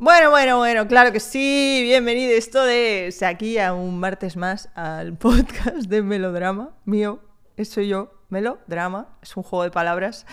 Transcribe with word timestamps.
Bueno, 0.00 0.30
bueno, 0.30 0.58
bueno, 0.58 0.86
claro 0.86 1.10
que 1.10 1.18
sí. 1.18 1.80
Bienvenidos 1.82 2.50
todos 2.50 3.20
aquí 3.24 3.58
a 3.58 3.72
un 3.72 3.98
martes 3.98 4.36
más 4.36 4.68
al 4.76 5.14
podcast 5.18 5.88
de 5.88 6.02
Melodrama 6.02 6.70
mío. 6.84 7.18
Soy 7.64 7.88
yo, 7.88 8.12
Melodrama. 8.28 9.08
Es 9.20 9.36
un 9.36 9.42
juego 9.42 9.64
de 9.64 9.72
palabras 9.72 10.24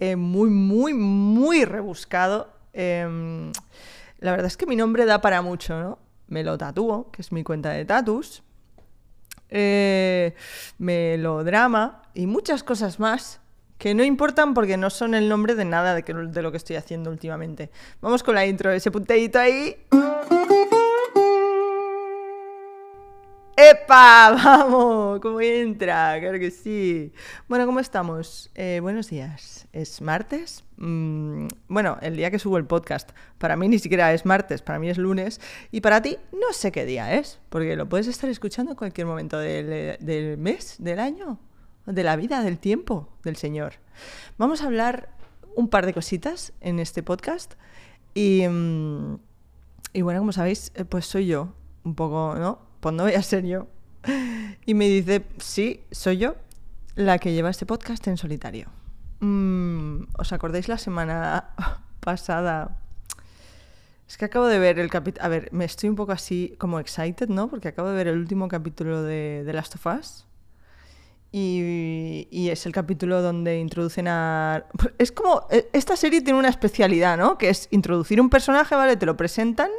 eh, 0.00 0.16
muy, 0.16 0.48
muy, 0.48 0.94
muy 0.94 1.66
rebuscado. 1.66 2.54
Em, 2.72 3.52
la 4.18 4.30
verdad 4.30 4.46
es 4.46 4.56
que 4.56 4.64
mi 4.64 4.76
nombre 4.76 5.04
da 5.04 5.20
para 5.20 5.42
mucho, 5.42 5.78
¿no? 5.78 5.98
Me 6.28 6.42
lo 6.42 6.56
tatúo, 6.56 7.10
que 7.10 7.20
es 7.20 7.32
mi 7.32 7.44
cuenta 7.44 7.68
de 7.68 7.84
tatus. 7.84 8.42
Eh, 9.50 10.34
melodrama 10.78 12.00
y 12.14 12.26
muchas 12.26 12.62
cosas 12.62 12.98
más 12.98 13.41
que 13.82 13.96
no 13.96 14.04
importan 14.04 14.54
porque 14.54 14.76
no 14.76 14.90
son 14.90 15.12
el 15.12 15.28
nombre 15.28 15.56
de 15.56 15.64
nada 15.64 15.92
de, 15.92 16.02
de 16.02 16.42
lo 16.42 16.52
que 16.52 16.56
estoy 16.56 16.76
haciendo 16.76 17.10
últimamente. 17.10 17.68
Vamos 18.00 18.22
con 18.22 18.36
la 18.36 18.46
intro, 18.46 18.70
ese 18.70 18.92
punteíto 18.92 19.40
ahí. 19.40 19.76
¡Epa! 23.56 24.36
¡Vamos! 24.44 25.18
¿Cómo 25.18 25.40
entra? 25.40 26.16
Claro 26.20 26.38
que 26.38 26.52
sí. 26.52 27.12
Bueno, 27.48 27.66
¿cómo 27.66 27.80
estamos? 27.80 28.52
Eh, 28.54 28.78
buenos 28.80 29.10
días. 29.10 29.66
¿Es 29.72 30.00
martes? 30.00 30.62
Mm, 30.76 31.48
bueno, 31.66 31.98
el 32.02 32.14
día 32.14 32.30
que 32.30 32.38
subo 32.38 32.58
el 32.58 32.66
podcast. 32.66 33.10
Para 33.38 33.56
mí 33.56 33.66
ni 33.66 33.80
siquiera 33.80 34.12
es 34.12 34.24
martes, 34.24 34.62
para 34.62 34.78
mí 34.78 34.90
es 34.90 34.96
lunes. 34.96 35.40
Y 35.72 35.80
para 35.80 36.00
ti 36.00 36.18
no 36.30 36.52
sé 36.52 36.70
qué 36.70 36.84
día 36.84 37.14
es, 37.14 37.40
porque 37.48 37.74
lo 37.74 37.88
puedes 37.88 38.06
estar 38.06 38.30
escuchando 38.30 38.70
en 38.70 38.76
cualquier 38.76 39.08
momento 39.08 39.40
del, 39.40 39.96
del 39.98 40.38
mes, 40.38 40.76
del 40.78 41.00
año 41.00 41.40
de 41.86 42.02
la 42.04 42.16
vida, 42.16 42.42
del 42.42 42.58
tiempo 42.58 43.08
del 43.24 43.36
Señor. 43.36 43.74
Vamos 44.38 44.62
a 44.62 44.66
hablar 44.66 45.10
un 45.54 45.68
par 45.68 45.86
de 45.86 45.92
cositas 45.92 46.52
en 46.60 46.78
este 46.78 47.02
podcast 47.02 47.54
y, 48.14 48.46
mm, 48.48 49.18
y 49.92 50.02
bueno, 50.02 50.20
como 50.20 50.32
sabéis, 50.32 50.72
eh, 50.74 50.84
pues 50.84 51.06
soy 51.06 51.26
yo, 51.26 51.52
un 51.84 51.94
poco, 51.94 52.34
¿no? 52.38 52.60
Pues 52.80 52.94
no 52.94 53.04
voy 53.04 53.14
a 53.14 53.22
ser 53.22 53.44
yo. 53.44 53.66
Y 54.66 54.74
me 54.74 54.88
dice, 54.88 55.24
sí, 55.38 55.80
soy 55.90 56.18
yo 56.18 56.36
la 56.94 57.18
que 57.18 57.32
lleva 57.32 57.50
este 57.50 57.66
podcast 57.66 58.06
en 58.06 58.16
solitario. 58.16 58.68
Mm, 59.20 60.04
¿Os 60.18 60.32
acordáis 60.32 60.68
la 60.68 60.78
semana 60.78 61.54
pasada? 62.00 62.78
Es 64.08 64.18
que 64.18 64.26
acabo 64.26 64.46
de 64.46 64.58
ver 64.58 64.78
el 64.78 64.90
capítulo... 64.90 65.24
A 65.24 65.28
ver, 65.28 65.48
me 65.52 65.64
estoy 65.64 65.88
un 65.88 65.96
poco 65.96 66.12
así 66.12 66.54
como 66.58 66.78
excited, 66.80 67.28
¿no? 67.28 67.48
Porque 67.48 67.68
acabo 67.68 67.88
de 67.88 67.94
ver 67.94 68.08
el 68.08 68.18
último 68.18 68.46
capítulo 68.48 69.02
de 69.02 69.42
The 69.46 69.52
Last 69.52 69.74
of 69.76 69.86
Us. 69.86 70.26
Y, 71.34 72.48
es 72.50 72.66
el 72.66 72.72
capítulo 72.72 73.22
donde 73.22 73.58
introducen 73.58 74.06
a... 74.06 74.66
Es 74.98 75.12
como... 75.12 75.46
E, 75.50 75.68
esta 75.72 75.96
serie 75.96 76.20
tiene 76.20 76.38
una 76.38 76.50
especialidad, 76.50 77.16
¿no? 77.16 77.38
Que 77.38 77.48
es 77.48 77.68
introducir 77.70 78.20
un 78.20 78.28
personaje, 78.28 78.74
¿vale? 78.74 78.96
Te 78.96 79.06
lo 79.06 79.16
presentan, 79.16 79.70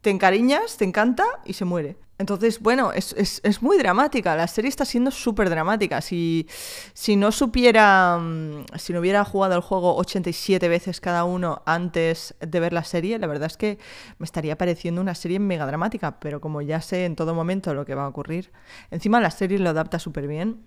te 0.00 0.08
encariñas, 0.08 0.78
te 0.78 0.84
encanta 0.86 1.24
y 1.44 1.52
se 1.52 1.66
muere. 1.66 1.96
Entonces, 2.16 2.60
bueno, 2.60 2.92
es, 2.92 3.42
muy 3.60 3.76
dramática. 3.76 4.36
La 4.36 4.46
serie 4.46 4.68
está 4.68 4.84
siendo 4.84 5.10
súper 5.10 5.50
dramática. 5.50 6.00
Si, 6.00 6.46
si 6.92 7.16
no 7.16 7.32
supiera, 7.32 8.18
mm, 8.18 8.66
si 8.78 8.92
no 8.92 9.00
hubiera 9.00 9.24
jugado 9.24 9.56
el 9.56 9.60
juego 9.60 9.96
87 9.96 10.68
veces 10.68 11.00
cada 11.00 11.24
uno 11.24 11.62
antes 11.66 12.36
de 12.40 12.60
ver 12.60 12.72
la 12.72 12.84
serie, 12.84 13.18
la 13.18 13.26
verdad 13.26 13.46
es 13.46 13.56
que 13.56 13.78
me 14.18 14.24
estaría 14.24 14.56
pareciendo 14.56 15.00
una 15.00 15.16
serie 15.16 15.40
mega 15.40 15.66
dramática. 15.66 16.20
Pero 16.20 16.40
como 16.40 16.62
ya 16.62 16.80
sé 16.80 17.04
en 17.04 17.16
todo 17.16 17.34
momento 17.34 17.74
lo 17.74 17.84
que 17.84 17.96
va 17.96 18.04
a 18.04 18.08
ocurrir, 18.08 18.52
encima 18.92 19.20
la 19.20 19.32
serie 19.32 19.58
lo 19.58 19.70
adapta 19.70 19.98
súper 19.98 20.28
bien. 20.28 20.62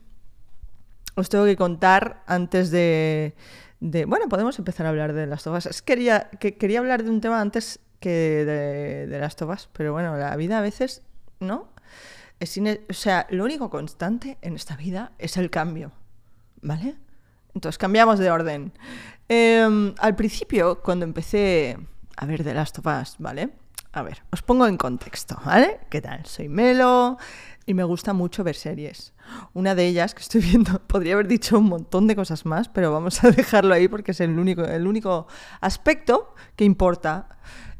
Os 1.15 1.29
tengo 1.29 1.45
que 1.45 1.55
contar 1.55 2.23
antes 2.27 2.71
de, 2.71 3.35
Bueno, 3.79 4.27
podemos 4.27 4.59
empezar 4.59 4.85
a 4.85 4.89
hablar 4.89 5.13
de 5.13 5.27
las 5.27 5.43
tobas. 5.43 5.81
Quería, 5.81 6.29
que, 6.41 6.57
quería 6.57 6.79
hablar 6.79 7.03
de 7.03 7.09
un 7.09 7.21
tema 7.21 7.39
antes 7.39 7.79
que 8.01 8.09
de, 8.45 9.07
de 9.07 9.19
las 9.19 9.35
tobas, 9.35 9.69
pero 9.73 9.93
bueno, 9.93 10.15
la 10.17 10.35
vida 10.35 10.59
a 10.59 10.61
veces 10.61 11.06
¿no? 11.39 11.69
Es 12.39 12.59
o 12.89 12.93
sea, 12.93 13.25
lo 13.29 13.43
único 13.43 13.69
constante 13.69 14.37
en 14.41 14.55
esta 14.55 14.75
vida 14.75 15.11
es 15.17 15.37
el 15.37 15.49
cambio, 15.49 15.91
¿vale? 16.61 16.95
Entonces 17.55 17.77
cambiamos 17.79 18.19
de 18.19 18.29
orden. 18.29 18.71
Em, 19.27 19.95
al 19.97 20.15
principio, 20.15 20.81
cuando 20.83 21.05
empecé 21.05 21.77
a 22.15 22.25
ver 22.25 22.43
The 22.43 22.53
Last 22.53 22.77
of 22.79 22.85
Us, 22.85 23.15
¿vale? 23.17 23.49
A 23.93 24.03
ver, 24.03 24.21
os 24.31 24.43
pongo 24.43 24.67
en 24.67 24.77
contexto, 24.77 25.39
¿vale? 25.43 25.79
¿Qué 25.89 26.01
tal? 26.01 26.25
Soy 26.27 26.49
Melo 26.49 27.17
y 27.65 27.73
me 27.73 27.83
gusta 27.83 28.13
mucho 28.13 28.43
ver 28.43 28.55
series. 28.55 29.13
Una 29.53 29.73
de 29.73 29.87
ellas 29.87 30.13
que 30.13 30.21
estoy 30.21 30.41
viendo, 30.49 30.79
podría 30.85 31.13
haber 31.15 31.27
dicho 31.27 31.57
un 31.57 31.65
montón 31.65 32.05
de 32.05 32.15
cosas 32.15 32.45
más, 32.45 32.69
pero 32.69 32.91
vamos 32.91 33.23
a 33.23 33.31
dejarlo 33.31 33.73
ahí 33.73 33.87
porque 33.87 34.11
es 34.11 34.21
el 34.21 34.37
único, 34.37 34.63
el 34.63 34.85
único 34.85 35.27
aspecto 35.61 36.35
que 36.55 36.63
importa. 36.63 37.27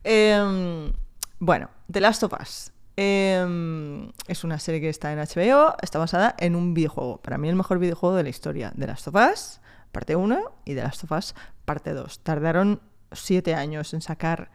Em, 0.04 0.92
bueno, 1.38 1.70
The 1.92 2.02
Last 2.02 2.24
of 2.24 2.34
Us. 2.42 2.72
Em, 3.00 4.12
es 4.28 4.44
una 4.44 4.58
serie 4.58 4.82
que 4.82 4.90
está 4.90 5.14
en 5.14 5.20
HBO, 5.20 5.76
está 5.84 6.00
basada 6.00 6.36
en 6.40 6.56
un 6.56 6.74
videojuego. 6.74 7.22
Para 7.22 7.38
mí 7.38 7.48
el 7.48 7.56
mejor 7.56 7.78
videojuego 7.78 8.16
de 8.16 8.24
la 8.24 8.30
historia. 8.30 8.74
De 8.76 8.88
Last 8.88 9.08
of 9.08 9.16
Us, 9.16 9.62
parte 9.92 10.16
1, 10.16 10.40
y 10.66 10.74
de 10.74 10.82
Last 10.82 11.04
of 11.04 11.12
Us, 11.12 11.36
parte 11.64 11.94
2. 11.94 12.20
Tardaron 12.22 12.82
siete 13.12 13.54
años 13.54 13.94
en 13.94 14.02
sacar 14.02 14.50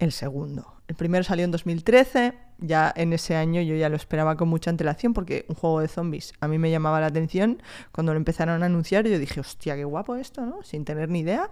el 0.00 0.10
segundo. 0.10 0.74
El 0.88 0.96
primero 0.96 1.22
salió 1.22 1.44
en 1.44 1.52
2013, 1.52 2.34
ya 2.58 2.92
en 2.96 3.12
ese 3.12 3.36
año 3.36 3.62
yo 3.62 3.76
ya 3.76 3.88
lo 3.88 3.96
esperaba 3.96 4.36
con 4.36 4.48
mucha 4.48 4.70
antelación 4.70 5.12
porque 5.14 5.46
un 5.48 5.54
juego 5.54 5.80
de 5.80 5.88
zombies 5.88 6.32
a 6.40 6.48
mí 6.48 6.58
me 6.58 6.72
llamaba 6.72 7.00
la 7.00 7.06
atención. 7.06 7.62
Cuando 7.92 8.12
lo 8.12 8.16
empezaron 8.16 8.64
a 8.64 8.66
anunciar 8.66 9.06
yo 9.06 9.18
dije, 9.18 9.38
hostia, 9.38 9.76
qué 9.76 9.84
guapo 9.84 10.16
esto, 10.16 10.44
¿no? 10.44 10.62
Sin 10.64 10.84
tener 10.84 11.08
ni 11.08 11.20
idea. 11.20 11.50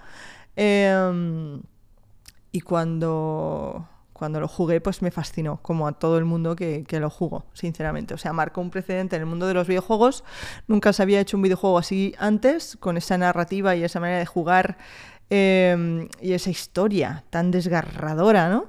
Em, 0.57 1.63
y 2.51 2.61
cuando 2.61 3.89
cuando 4.25 4.41
lo 4.41 4.49
jugué, 4.49 4.81
pues 4.81 5.03
me 5.03 5.11
fascinó, 5.11 5.59
como 5.61 5.87
a 5.87 5.93
todo 5.93 6.17
el 6.17 6.25
mundo 6.25 6.57
que, 6.57 6.87
lo 6.93 7.11
jugó, 7.11 7.45
sinceramente. 7.53 8.15
O 8.15 8.17
sea, 8.17 8.33
marcó 8.33 8.63
un 8.63 8.71
precedente 8.71 9.17
en 9.17 9.21
el 9.21 9.27
mundo 9.27 9.47
de 9.47 9.53
los 9.53 9.69
videojuegos. 9.69 10.25
Nunca 10.67 10.95
se 10.95 11.03
había 11.03 11.21
hecho 11.21 11.37
un 11.37 11.43
videojuego 11.43 11.77
así 11.77 12.15
antes, 12.19 12.79
con 12.81 12.97
esa 12.97 13.19
narrativa 13.19 13.77
y 13.77 13.85
esa 13.85 14.01
manera 14.01 14.21
de 14.21 14.25
jugar 14.25 14.79
em, 15.29 16.09
y 16.23 16.33
esa 16.33 16.49
historia 16.49 17.25
tan 17.29 17.51
desgarradora, 17.51 18.49
¿no? 18.49 18.69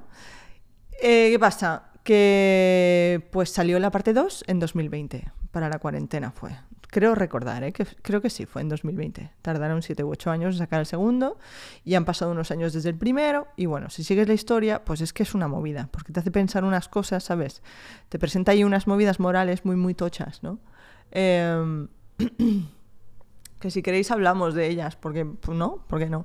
Eh, 1.00 1.30
¿Qué 1.30 1.38
pasa? 1.38 1.84
Que 2.06 3.28
pues 3.32 3.50
salió 3.50 3.80
la 3.80 3.90
parte 3.90 4.12
2 4.12 4.44
en 4.46 4.60
2020, 4.60 5.24
para 5.50 5.68
la 5.68 5.80
cuarentena 5.80 6.30
fue 6.30 6.52
creo 6.96 7.14
recordar, 7.14 7.62
¿eh? 7.62 7.72
que 7.72 7.84
creo 8.00 8.22
que 8.22 8.30
sí, 8.30 8.46
fue 8.46 8.62
en 8.62 8.70
2020. 8.70 9.30
Tardaron 9.42 9.82
7 9.82 10.02
u 10.02 10.10
8 10.10 10.30
años 10.30 10.54
en 10.54 10.60
sacar 10.60 10.80
el 10.80 10.86
segundo 10.86 11.36
y 11.84 11.94
han 11.94 12.06
pasado 12.06 12.30
unos 12.30 12.50
años 12.50 12.72
desde 12.72 12.88
el 12.88 12.96
primero. 12.96 13.48
Y 13.54 13.66
bueno, 13.66 13.90
si 13.90 14.02
sigues 14.02 14.28
la 14.28 14.32
historia, 14.32 14.82
pues 14.82 15.02
es 15.02 15.12
que 15.12 15.22
es 15.22 15.34
una 15.34 15.46
movida, 15.46 15.90
porque 15.90 16.12
te 16.12 16.20
hace 16.20 16.30
pensar 16.30 16.64
unas 16.64 16.88
cosas, 16.88 17.24
¿sabes? 17.24 17.62
Te 18.08 18.18
presenta 18.18 18.52
ahí 18.52 18.64
unas 18.64 18.86
movidas 18.86 19.20
morales 19.20 19.66
muy, 19.66 19.76
muy 19.76 19.92
tochas, 19.92 20.42
¿no? 20.42 20.58
Em, 21.10 21.88
que 23.60 23.70
si 23.70 23.82
queréis 23.82 24.10
hablamos 24.10 24.54
de 24.54 24.66
ellas, 24.66 24.96
porque 24.96 25.26
pues, 25.26 25.56
no, 25.56 25.84
porque 25.88 26.08
no. 26.08 26.24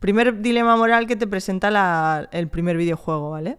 Primer 0.00 0.40
dilema 0.40 0.76
moral 0.76 1.06
que 1.06 1.14
te 1.14 1.26
presenta 1.26 2.28
el 2.32 2.48
primer 2.48 2.76
videojuego, 2.76 3.30
¿vale? 3.30 3.58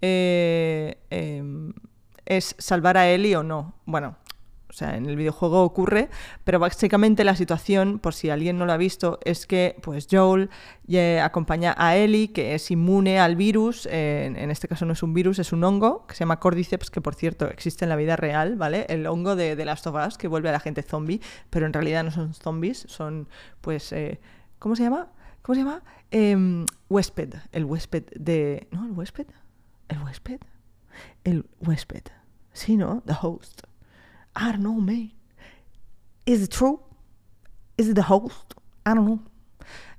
Eh, 0.00 0.98
em, 1.10 1.72
es 2.26 2.54
salvar 2.58 2.96
a 2.96 3.08
Ellie 3.08 3.36
o 3.36 3.42
no. 3.42 3.74
Bueno, 3.86 4.16
o 4.68 4.72
sea, 4.72 4.96
en 4.96 5.06
el 5.06 5.16
videojuego 5.16 5.62
ocurre, 5.62 6.10
pero 6.44 6.58
básicamente 6.58 7.24
la 7.24 7.34
situación, 7.34 7.98
por 7.98 8.14
si 8.14 8.28
alguien 8.28 8.58
no 8.58 8.66
lo 8.66 8.72
ha 8.72 8.76
visto, 8.76 9.18
es 9.24 9.46
que 9.46 9.76
pues 9.82 10.06
Joel 10.10 10.50
eh, 10.88 11.20
acompaña 11.20 11.74
a 11.78 11.96
Ellie, 11.96 12.32
que 12.32 12.54
es 12.54 12.70
inmune 12.70 13.18
al 13.18 13.34
virus, 13.34 13.86
en 13.90 14.50
este 14.50 14.68
caso 14.68 14.84
no 14.84 14.92
es 14.92 15.02
un 15.02 15.14
virus, 15.14 15.38
es 15.38 15.52
un 15.52 15.64
hongo, 15.64 16.06
que 16.06 16.14
se 16.14 16.20
llama 16.20 16.38
Cordyceps, 16.38 16.90
que 16.90 17.00
por 17.00 17.14
cierto 17.14 17.48
existe 17.48 17.86
en 17.86 17.88
la 17.88 17.96
vida 17.96 18.16
real, 18.16 18.56
¿vale? 18.56 18.84
El 18.90 19.06
hongo 19.06 19.36
de, 19.36 19.56
de 19.56 19.64
Last 19.64 19.86
of 19.86 19.96
Us, 20.06 20.18
que 20.18 20.28
vuelve 20.28 20.50
a 20.50 20.52
la 20.52 20.60
gente 20.60 20.82
zombie, 20.82 21.20
pero 21.48 21.64
en 21.64 21.72
realidad 21.72 22.04
no 22.04 22.10
son 22.10 22.34
zombies, 22.34 22.84
son 22.88 23.28
pues... 23.62 23.90
Eh, 23.92 24.20
¿Cómo 24.58 24.74
se 24.74 24.82
llama? 24.82 25.08
¿Cómo 25.42 25.54
se 25.54 25.62
llama? 25.62 25.82
Eh, 26.10 26.64
huésped, 26.88 27.34
el 27.52 27.64
huésped 27.64 28.04
de... 28.14 28.66
¿No? 28.70 28.84
¿El 28.84 28.92
huésped? 28.92 29.26
¿El 29.88 30.02
huésped? 30.02 30.40
El 31.24 31.48
huésped. 31.60 32.04
Sí, 32.52 32.76
¿no? 32.76 33.02
The 33.06 33.14
host. 33.22 33.62
I 34.36 34.52
don't 34.52 34.62
know, 34.62 34.80
man. 34.80 35.12
Is 36.26 36.42
it 36.42 36.50
true? 36.50 36.80
Is 37.76 37.88
it 37.88 37.94
the 37.94 38.02
host? 38.02 38.54
I 38.84 38.94
don't 38.94 39.06
know. 39.06 39.20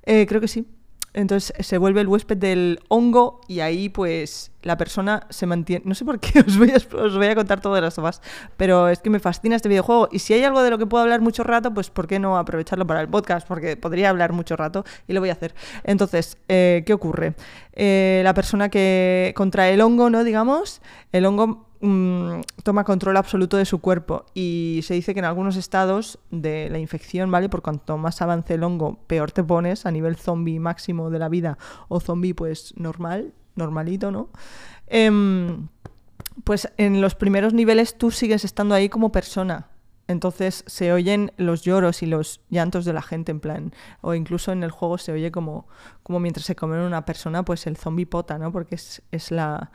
Eh, 0.04 0.26
creo 0.26 0.40
que 0.40 0.48
sí. 0.48 0.66
Entonces 1.12 1.52
se 1.58 1.78
vuelve 1.78 2.00
el 2.00 2.08
huésped 2.08 2.36
del 2.36 2.80
hongo 2.88 3.40
y 3.48 3.60
ahí 3.60 3.88
pues 3.88 4.52
la 4.62 4.76
persona 4.76 5.26
se 5.30 5.46
mantiene... 5.46 5.82
No 5.84 5.94
sé 5.94 6.04
por 6.04 6.20
qué 6.20 6.40
os 6.46 6.58
voy 6.58 7.26
a, 7.26 7.34
contar 7.34 7.60
todo 7.60 7.74
de 7.74 7.80
las 7.80 7.94
sofás, 7.94 8.22
pero 8.56 8.88
es 8.88 9.00
que 9.00 9.10
me 9.10 9.18
fascina 9.18 9.56
este 9.56 9.68
videojuego 9.68 10.08
y 10.12 10.20
si 10.20 10.34
hay 10.34 10.44
algo 10.44 10.62
de 10.62 10.70
lo 10.70 10.78
que 10.78 10.86
puedo 10.86 11.02
hablar 11.02 11.20
mucho 11.20 11.42
rato, 11.42 11.74
pues 11.74 11.90
¿por 11.90 12.06
qué 12.06 12.18
no 12.18 12.38
aprovecharlo 12.38 12.86
para 12.86 13.00
el 13.00 13.08
podcast? 13.08 13.46
Porque 13.46 13.76
podría 13.76 14.10
hablar 14.10 14.32
mucho 14.32 14.56
rato 14.56 14.84
y 15.08 15.12
lo 15.12 15.20
voy 15.20 15.30
a 15.30 15.32
hacer. 15.32 15.54
Entonces, 15.84 16.38
eh, 16.48 16.84
¿qué 16.86 16.92
ocurre? 16.92 17.34
Eh, 17.72 18.20
la 18.24 18.34
persona 18.34 18.68
que 18.68 19.32
contrae 19.36 19.74
el 19.74 19.80
hongo, 19.80 20.10
¿no? 20.10 20.22
Digamos, 20.22 20.80
el 21.12 21.26
hongo 21.26 21.69
Mm, 21.82 22.42
toma 22.62 22.84
control 22.84 23.16
absoluto 23.16 23.56
de 23.56 23.64
su 23.64 23.80
cuerpo 23.80 24.26
y 24.34 24.80
se 24.82 24.92
dice 24.92 25.14
que 25.14 25.20
en 25.20 25.24
algunos 25.24 25.56
estados 25.56 26.18
de 26.30 26.68
la 26.68 26.78
infección, 26.78 27.30
¿vale? 27.30 27.48
Por 27.48 27.62
cuanto 27.62 27.96
más 27.96 28.20
avance 28.20 28.54
el 28.54 28.64
hongo, 28.64 28.98
peor 29.06 29.32
te 29.32 29.42
pones 29.42 29.86
a 29.86 29.90
nivel 29.90 30.16
zombie 30.16 30.60
máximo 30.60 31.08
de 31.08 31.18
la 31.18 31.30
vida 31.30 31.56
o 31.88 31.98
zombie 31.98 32.34
pues 32.34 32.74
normal, 32.76 33.32
normalito, 33.56 34.10
¿no? 34.10 34.28
Em, 34.88 35.68
pues 36.44 36.70
en 36.76 37.00
los 37.00 37.14
primeros 37.14 37.54
niveles 37.54 37.96
tú 37.96 38.10
sigues 38.10 38.44
estando 38.44 38.74
ahí 38.74 38.90
como 38.90 39.10
persona. 39.10 39.68
Entonces 40.06 40.64
se 40.66 40.92
oyen 40.92 41.32
los 41.36 41.62
lloros 41.62 42.02
y 42.02 42.06
los 42.06 42.40
llantos 42.50 42.84
de 42.84 42.92
la 42.92 43.00
gente 43.00 43.30
en 43.30 43.40
plan, 43.40 43.72
o 44.00 44.12
incluso 44.14 44.50
en 44.52 44.64
el 44.64 44.72
juego 44.72 44.98
se 44.98 45.12
oye 45.12 45.30
como, 45.30 45.68
como 46.02 46.18
mientras 46.18 46.44
se 46.46 46.56
come 46.56 46.84
una 46.84 47.06
persona, 47.06 47.44
pues 47.44 47.66
el 47.68 47.76
zombie 47.76 48.06
pota, 48.06 48.36
¿no? 48.36 48.52
Porque 48.52 48.74
es, 48.74 49.02
es 49.12 49.30
la... 49.30 49.70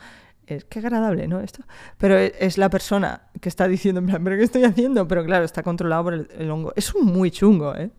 Es, 0.47 0.65
qué 0.65 0.79
agradable, 0.79 1.27
¿no? 1.27 1.39
Esto. 1.39 1.63
Pero 1.97 2.17
e, 2.17 2.33
es, 2.39 2.57
la 2.57 2.69
persona 2.69 3.21
que 3.41 3.49
está 3.49 3.67
diciendo, 3.67 3.99
en 3.99 4.07
plan, 4.07 4.23
¿pero 4.23 4.37
qué 4.37 4.43
estoy 4.43 4.63
haciendo? 4.63 5.07
Pero 5.07 5.25
claro, 5.25 5.45
está 5.45 5.63
controlado 5.63 6.03
por 6.03 6.13
el, 6.13 6.51
hongo. 6.51 6.73
Es 6.75 6.93
muy 6.95 7.31
chungo, 7.31 7.75
¿eh? 7.75 7.89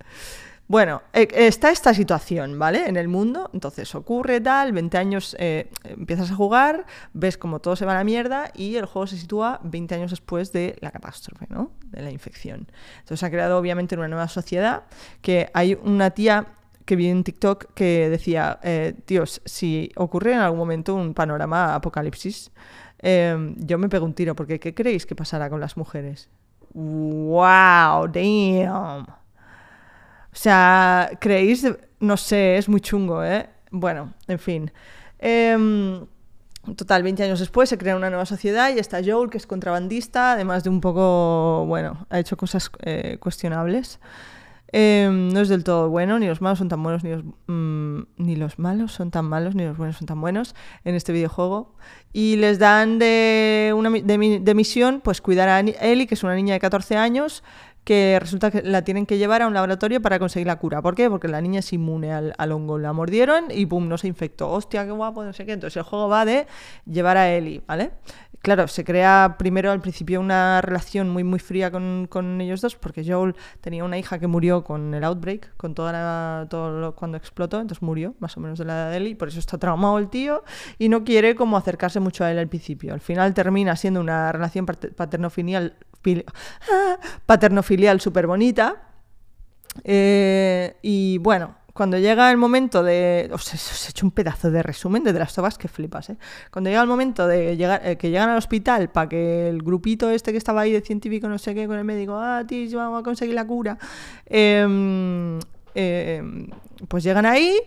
Bueno, 0.69 1.02
e, 1.12 1.28
está 1.32 1.70
esta 1.70 1.94
situación, 1.94 2.58
¿vale? 2.58 2.88
En 2.88 2.96
el 2.96 3.06
mundo, 3.06 3.50
entonces 3.52 3.94
ocurre 3.94 4.40
tal, 4.40 4.72
20 4.72 4.98
años 4.98 5.37
eh, 5.38 5.70
empiezas 5.84 6.32
a 6.32 6.34
jugar, 6.34 6.87
ves 7.12 7.38
como 7.38 7.60
todo 7.60 7.76
se 7.76 7.84
va 7.84 7.93
a 7.93 7.96
la 7.96 8.04
mierda 8.04 8.50
y 8.54 8.75
el 8.75 8.87
juego 8.87 9.06
se 9.06 9.16
sitúa 9.16 9.60
20 9.62 9.94
años 9.94 10.10
después 10.10 10.52
de 10.52 10.76
la 10.81 10.90
catástrofe, 10.90 11.46
¿no? 11.50 11.70
De 11.84 12.02
la 12.02 12.10
infección. 12.10 12.66
Entonces 12.99 13.22
ha 13.22 13.31
creado 13.31 13.58
obviamente 13.58 13.96
una 13.96 14.08
nueva 14.08 14.26
sociedad 14.26 14.84
que 15.22 15.50
hay 15.54 15.78
una 15.84 16.10
tía 16.10 16.46
que 16.87 16.97
vi 16.97 17.09
en 17.09 17.25
TikTok 17.25 17.75
que 17.75 18.09
decía, 18.09 18.59
eh, 18.62 18.94
tíos, 19.05 19.43
si 19.44 19.91
ocurre 19.97 20.33
en 20.33 20.38
algún 20.38 20.59
momento 20.59 20.94
un 20.94 21.12
panorama 21.12 21.75
apocalipsis, 21.75 22.50
eh, 23.00 23.55
yo 23.59 23.77
me 23.77 23.88
pego 23.88 24.06
un 24.06 24.15
tiro, 24.15 24.35
porque 24.35 24.59
¿qué 24.59 24.73
creéis 24.73 25.05
que 25.05 25.15
pasará 25.15 25.50
con 25.50 25.61
las 25.61 25.77
mujeres? 25.77 26.31
¡Wow! 26.73 28.09
¡Damn! 28.09 29.06
O 30.37 30.38
sea, 30.38 31.11
¿creéis? 31.21 31.67
No 31.99 32.17
sé, 32.17 32.56
es 32.56 32.69
muy 32.69 32.81
chungo, 32.81 33.25
¿eh? 33.25 33.49
Bueno, 33.71 34.15
en 34.29 34.38
fin. 34.38 34.71
Em, 35.19 36.06
total, 36.77 37.03
20 37.03 37.23
años 37.25 37.41
después 37.41 37.69
se 37.69 37.79
crea 37.79 37.97
una 37.97 38.11
nueva 38.11 38.27
sociedad 38.27 38.71
y 38.75 38.79
está 38.79 39.00
Joel, 39.05 39.31
que 39.31 39.38
es 39.38 39.47
contrabandista, 39.47 40.33
además 40.33 40.62
de 40.62 40.71
un 40.71 40.81
poco, 40.81 41.65
bueno, 41.67 42.06
ha 42.11 42.19
hecho 42.19 42.37
cosas 42.37 42.71
eh, 42.83 43.17
cuestionables. 43.19 43.99
Em, 44.72 45.28
no 45.28 45.40
es 45.40 45.48
del 45.48 45.62
todo 45.62 45.88
bueno, 45.88 46.18
ni 46.18 46.26
los 46.26 46.40
malos 46.40 46.58
son 46.58 46.68
tan 46.68 46.82
buenos, 46.82 47.04
ni 47.04 47.10
los, 47.10 47.24
mm, 47.46 48.00
ni 48.16 48.36
los 48.36 48.58
malos 48.58 48.92
son 48.92 49.10
tan 49.10 49.26
malos, 49.26 49.54
ni 49.54 49.64
los 49.64 49.76
buenos 49.76 49.96
son 49.96 50.06
tan 50.06 50.20
buenos 50.20 50.54
en 50.84 50.94
este 50.94 51.12
videojuego. 51.12 51.76
Y 52.12 52.36
les 52.36 52.58
dan 52.58 52.98
de, 52.98 53.72
una, 53.76 53.90
de, 53.90 54.40
de 54.40 54.54
misión 54.54 55.00
pues 55.02 55.20
cuidar 55.20 55.48
a 55.48 55.60
Ellie, 55.60 56.06
que 56.06 56.14
es 56.14 56.22
una 56.24 56.34
niña 56.34 56.54
de 56.54 56.60
14 56.60 56.96
años, 56.96 57.44
que 57.87 58.19
resulta 58.19 58.50
que 58.50 58.62
la 58.62 58.83
tienen 58.83 59.06
que 59.06 59.17
llevar 59.17 59.43
a 59.43 59.47
un 59.47 59.55
laboratorio 59.55 60.03
para 60.03 60.19
conseguir 60.19 60.49
la 60.49 60.56
cura. 60.56 60.83
¿Por 60.83 60.97
qué? 60.97 61.09
Porque 61.09 61.29
la 61.29 61.41
niña 61.41 61.61
es 61.61 61.73
inmune 61.73 62.12
al, 62.12 62.53
hongo. 62.53 62.79
La 62.79 62.93
mordieron 62.93 63.44
y 63.49 63.65
pum, 63.65 63.88
no 63.88 63.97
se 63.97 64.09
infectó. 64.09 64.50
Hostia, 64.50 64.85
qué 64.85 64.91
guapo, 64.91 65.23
no 65.23 65.33
sé 65.33 65.47
qué. 65.47 65.53
Entonces 65.53 65.77
el 65.77 65.85
juego 65.85 66.09
va 66.09 66.25
de 66.25 66.49
llevar 66.85 67.17
a 67.17 67.33
Ellie, 67.33 67.62
¿vale? 67.65 67.93
Claro, 68.43 68.67
se 68.67 68.85
crea 68.85 69.37
primero 69.38 69.71
al 69.71 69.81
principio 69.81 70.21
una 70.21 70.61
relación 70.62 71.09
muy 71.09 71.23
muy 71.23 71.38
fría 71.38 71.71
con, 71.71 72.09
con 72.11 72.41
ellos 72.41 72.61
dos, 72.61 72.75
porque 72.75 73.05
Joel 73.05 73.37
tenía 73.61 73.85
una 73.85 73.99
hija 73.99 74.19
que 74.19 74.27
murió 74.27 74.65
con 74.65 74.93
el 74.93 75.05
outbreak, 75.05 75.56
con 75.56 75.75
toda 75.75 75.93
la, 75.93 76.47
todo 76.50 76.71
lo, 76.79 76.94
cuando 76.94 77.17
explotó, 77.17 77.61
entonces 77.61 77.83
murió 77.83 78.15
más 78.19 78.37
o 78.37 78.41
menos 78.41 78.59
de 78.59 78.65
la 78.65 78.75
edad 78.75 78.91
de 78.91 78.97
Ellie, 78.99 79.17
por 79.17 79.29
eso 79.29 79.38
está 79.38 79.59
traumado 79.59 79.99
el 79.99 80.09
tío 80.09 80.44
y 80.79 80.88
no 80.88 81.03
quiere 81.03 81.35
como 81.35 81.56
acercarse 81.56 81.99
mucho 81.99 82.25
a 82.25 82.31
él 82.31 82.38
al 82.38 82.49
principio. 82.49 82.94
Al 82.94 83.00
final 83.00 83.33
termina 83.35 83.75
siendo 83.75 84.00
una 84.00 84.31
relación 84.31 84.67
paterno-filial 84.67 85.75
paterno-filial 87.26 88.00
súper 88.00 88.26
bonita. 88.26 88.82
Eh, 89.85 90.76
y 90.82 91.19
bueno, 91.19 91.56
cuando 91.76 91.99
llega 91.99 92.31
el 92.31 92.38
momento 92.38 92.82
de. 92.82 93.29
Os, 93.32 93.53
he 93.53 93.91
hecho 93.91 94.06
un 94.06 94.11
pedazo 94.11 94.50
de 94.50 94.62
resumen 94.62 95.05
de, 95.05 95.12
las 95.12 95.35
tobas 95.35 95.58
que 95.58 95.69
flipas, 95.69 96.11
¿eh? 96.11 96.17
Cuando 96.50 96.70
llega 96.70 96.82
el 96.82 96.88
momento 96.88 97.26
de 97.26 97.56
llegar, 97.56 97.82
eh, 97.85 97.97
que 97.97 98.11
llegan 98.11 98.31
al 98.31 98.38
hospital 98.38 98.88
para 98.88 99.08
que 99.08 99.49
el 99.49 99.62
grupito 99.62 100.11
este 100.11 100.32
que 100.32 100.38
estaba 100.38 100.62
ahí 100.62 100.73
de 100.73 100.81
científico, 100.81 101.29
no 101.29 101.38
sé 101.38 101.55
qué, 101.55 101.67
con 101.67 101.76
el 101.79 101.85
médico, 101.85 102.17
ah, 102.17 102.44
tío, 102.47 102.79
vamos 102.79 103.00
a 103.00 103.02
conseguir 103.02 103.35
la 103.35 103.47
cura. 103.47 103.79
Em, 104.25 105.38
em, 105.75 106.49
pues 106.88 107.05
llegan 107.05 107.26
ahí 107.26 107.61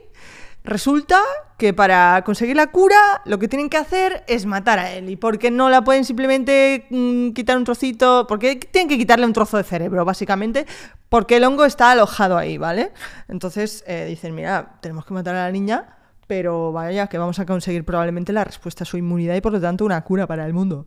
Resulta 0.63 1.21
que 1.57 1.73
para 1.73 2.21
conseguir 2.25 2.55
la 2.55 2.67
cura 2.67 3.21
lo 3.25 3.39
que 3.39 3.47
tienen 3.47 3.69
que 3.69 3.77
hacer 3.77 4.23
es 4.27 4.45
matar 4.45 4.79
a 4.79 4.91
Ellie, 4.91 5.17
porque 5.17 5.51
no 5.51 5.69
la 5.69 5.83
pueden 5.83 6.05
simplemente 6.05 6.85
mm, 6.89 7.31
quitar 7.31 7.57
un 7.57 7.63
trocito, 7.63 8.25
porque 8.27 8.55
tienen 8.55 8.87
que 8.87 8.97
quitarle 8.97 9.25
un 9.25 9.33
trozo 9.33 9.57
de 9.57 9.63
cerebro, 9.63 10.05
básicamente, 10.05 10.65
porque 11.09 11.37
el 11.37 11.43
hongo 11.43 11.65
está 11.65 11.91
alojado 11.91 12.37
ahí, 12.37 12.57
¿vale? 12.57 12.91
Entonces 13.27 13.83
eh, 13.87 14.05
dicen, 14.07 14.35
mira, 14.35 14.77
tenemos 14.81 15.05
que 15.05 15.13
matar 15.13 15.35
a 15.35 15.45
la 15.45 15.51
niña, 15.51 15.97
pero 16.27 16.71
vaya 16.71 17.07
que 17.07 17.17
vamos 17.17 17.39
a 17.39 17.45
conseguir 17.45 17.83
probablemente 17.83 18.31
la 18.31 18.43
respuesta 18.43 18.83
a 18.83 18.85
su 18.85 18.97
inmunidad 18.97 19.35
y 19.35 19.41
por 19.41 19.51
lo 19.51 19.59
tanto 19.59 19.85
una 19.85 20.01
cura 20.03 20.27
para 20.27 20.45
el 20.45 20.53
mundo. 20.53 20.85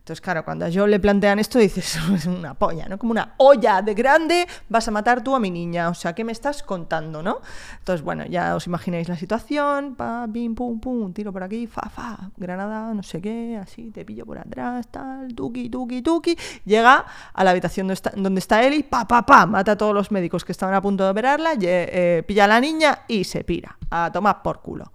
Entonces, 0.00 0.22
claro, 0.22 0.44
cuando 0.44 0.64
a 0.64 0.68
le 0.68 0.98
plantean 0.98 1.38
esto, 1.38 1.58
dices, 1.58 1.98
es 2.14 2.26
una 2.26 2.54
polla, 2.54 2.86
¿no? 2.88 2.98
Como 2.98 3.12
una 3.12 3.34
olla 3.36 3.82
de 3.82 3.94
grande, 3.94 4.46
vas 4.68 4.88
a 4.88 4.90
matar 4.90 5.22
tú 5.22 5.36
a 5.36 5.40
mi 5.40 5.50
niña. 5.50 5.88
O 5.88 5.94
sea, 5.94 6.14
¿qué 6.14 6.24
me 6.24 6.32
estás 6.32 6.62
contando, 6.62 7.22
no? 7.22 7.40
Entonces, 7.78 8.02
bueno, 8.02 8.24
ya 8.26 8.56
os 8.56 8.66
imagináis 8.66 9.08
la 9.08 9.16
situación, 9.16 9.94
pa, 9.94 10.26
bim, 10.26 10.54
pum, 10.54 10.80
pum, 10.80 11.12
tiro 11.12 11.32
por 11.32 11.42
aquí, 11.42 11.66
fa, 11.66 11.88
fa, 11.90 12.30
granada, 12.36 12.92
no 12.94 13.02
sé 13.02 13.20
qué, 13.20 13.58
así, 13.62 13.90
te 13.90 14.04
pillo 14.04 14.24
por 14.24 14.38
atrás, 14.38 14.88
tal, 14.90 15.34
tuki, 15.34 15.68
tuki, 15.68 16.02
tuki. 16.02 16.36
Llega 16.64 17.04
a 17.32 17.44
la 17.44 17.50
habitación 17.50 17.86
donde 17.86 17.94
está, 17.94 18.12
donde 18.16 18.38
está 18.38 18.62
Eli, 18.64 18.82
pa, 18.82 19.06
pa, 19.06 19.24
pa, 19.24 19.46
mata 19.46 19.72
a 19.72 19.76
todos 19.76 19.94
los 19.94 20.10
médicos 20.10 20.44
que 20.44 20.52
estaban 20.52 20.74
a 20.74 20.80
punto 20.80 21.04
de 21.04 21.10
operarla, 21.10 21.52
eh, 21.60 22.24
pilla 22.26 22.44
a 22.44 22.48
la 22.48 22.60
niña 22.60 23.02
y 23.06 23.24
se 23.24 23.44
pira, 23.44 23.76
a 23.90 24.10
tomar 24.12 24.42
por 24.42 24.60
culo. 24.60 24.92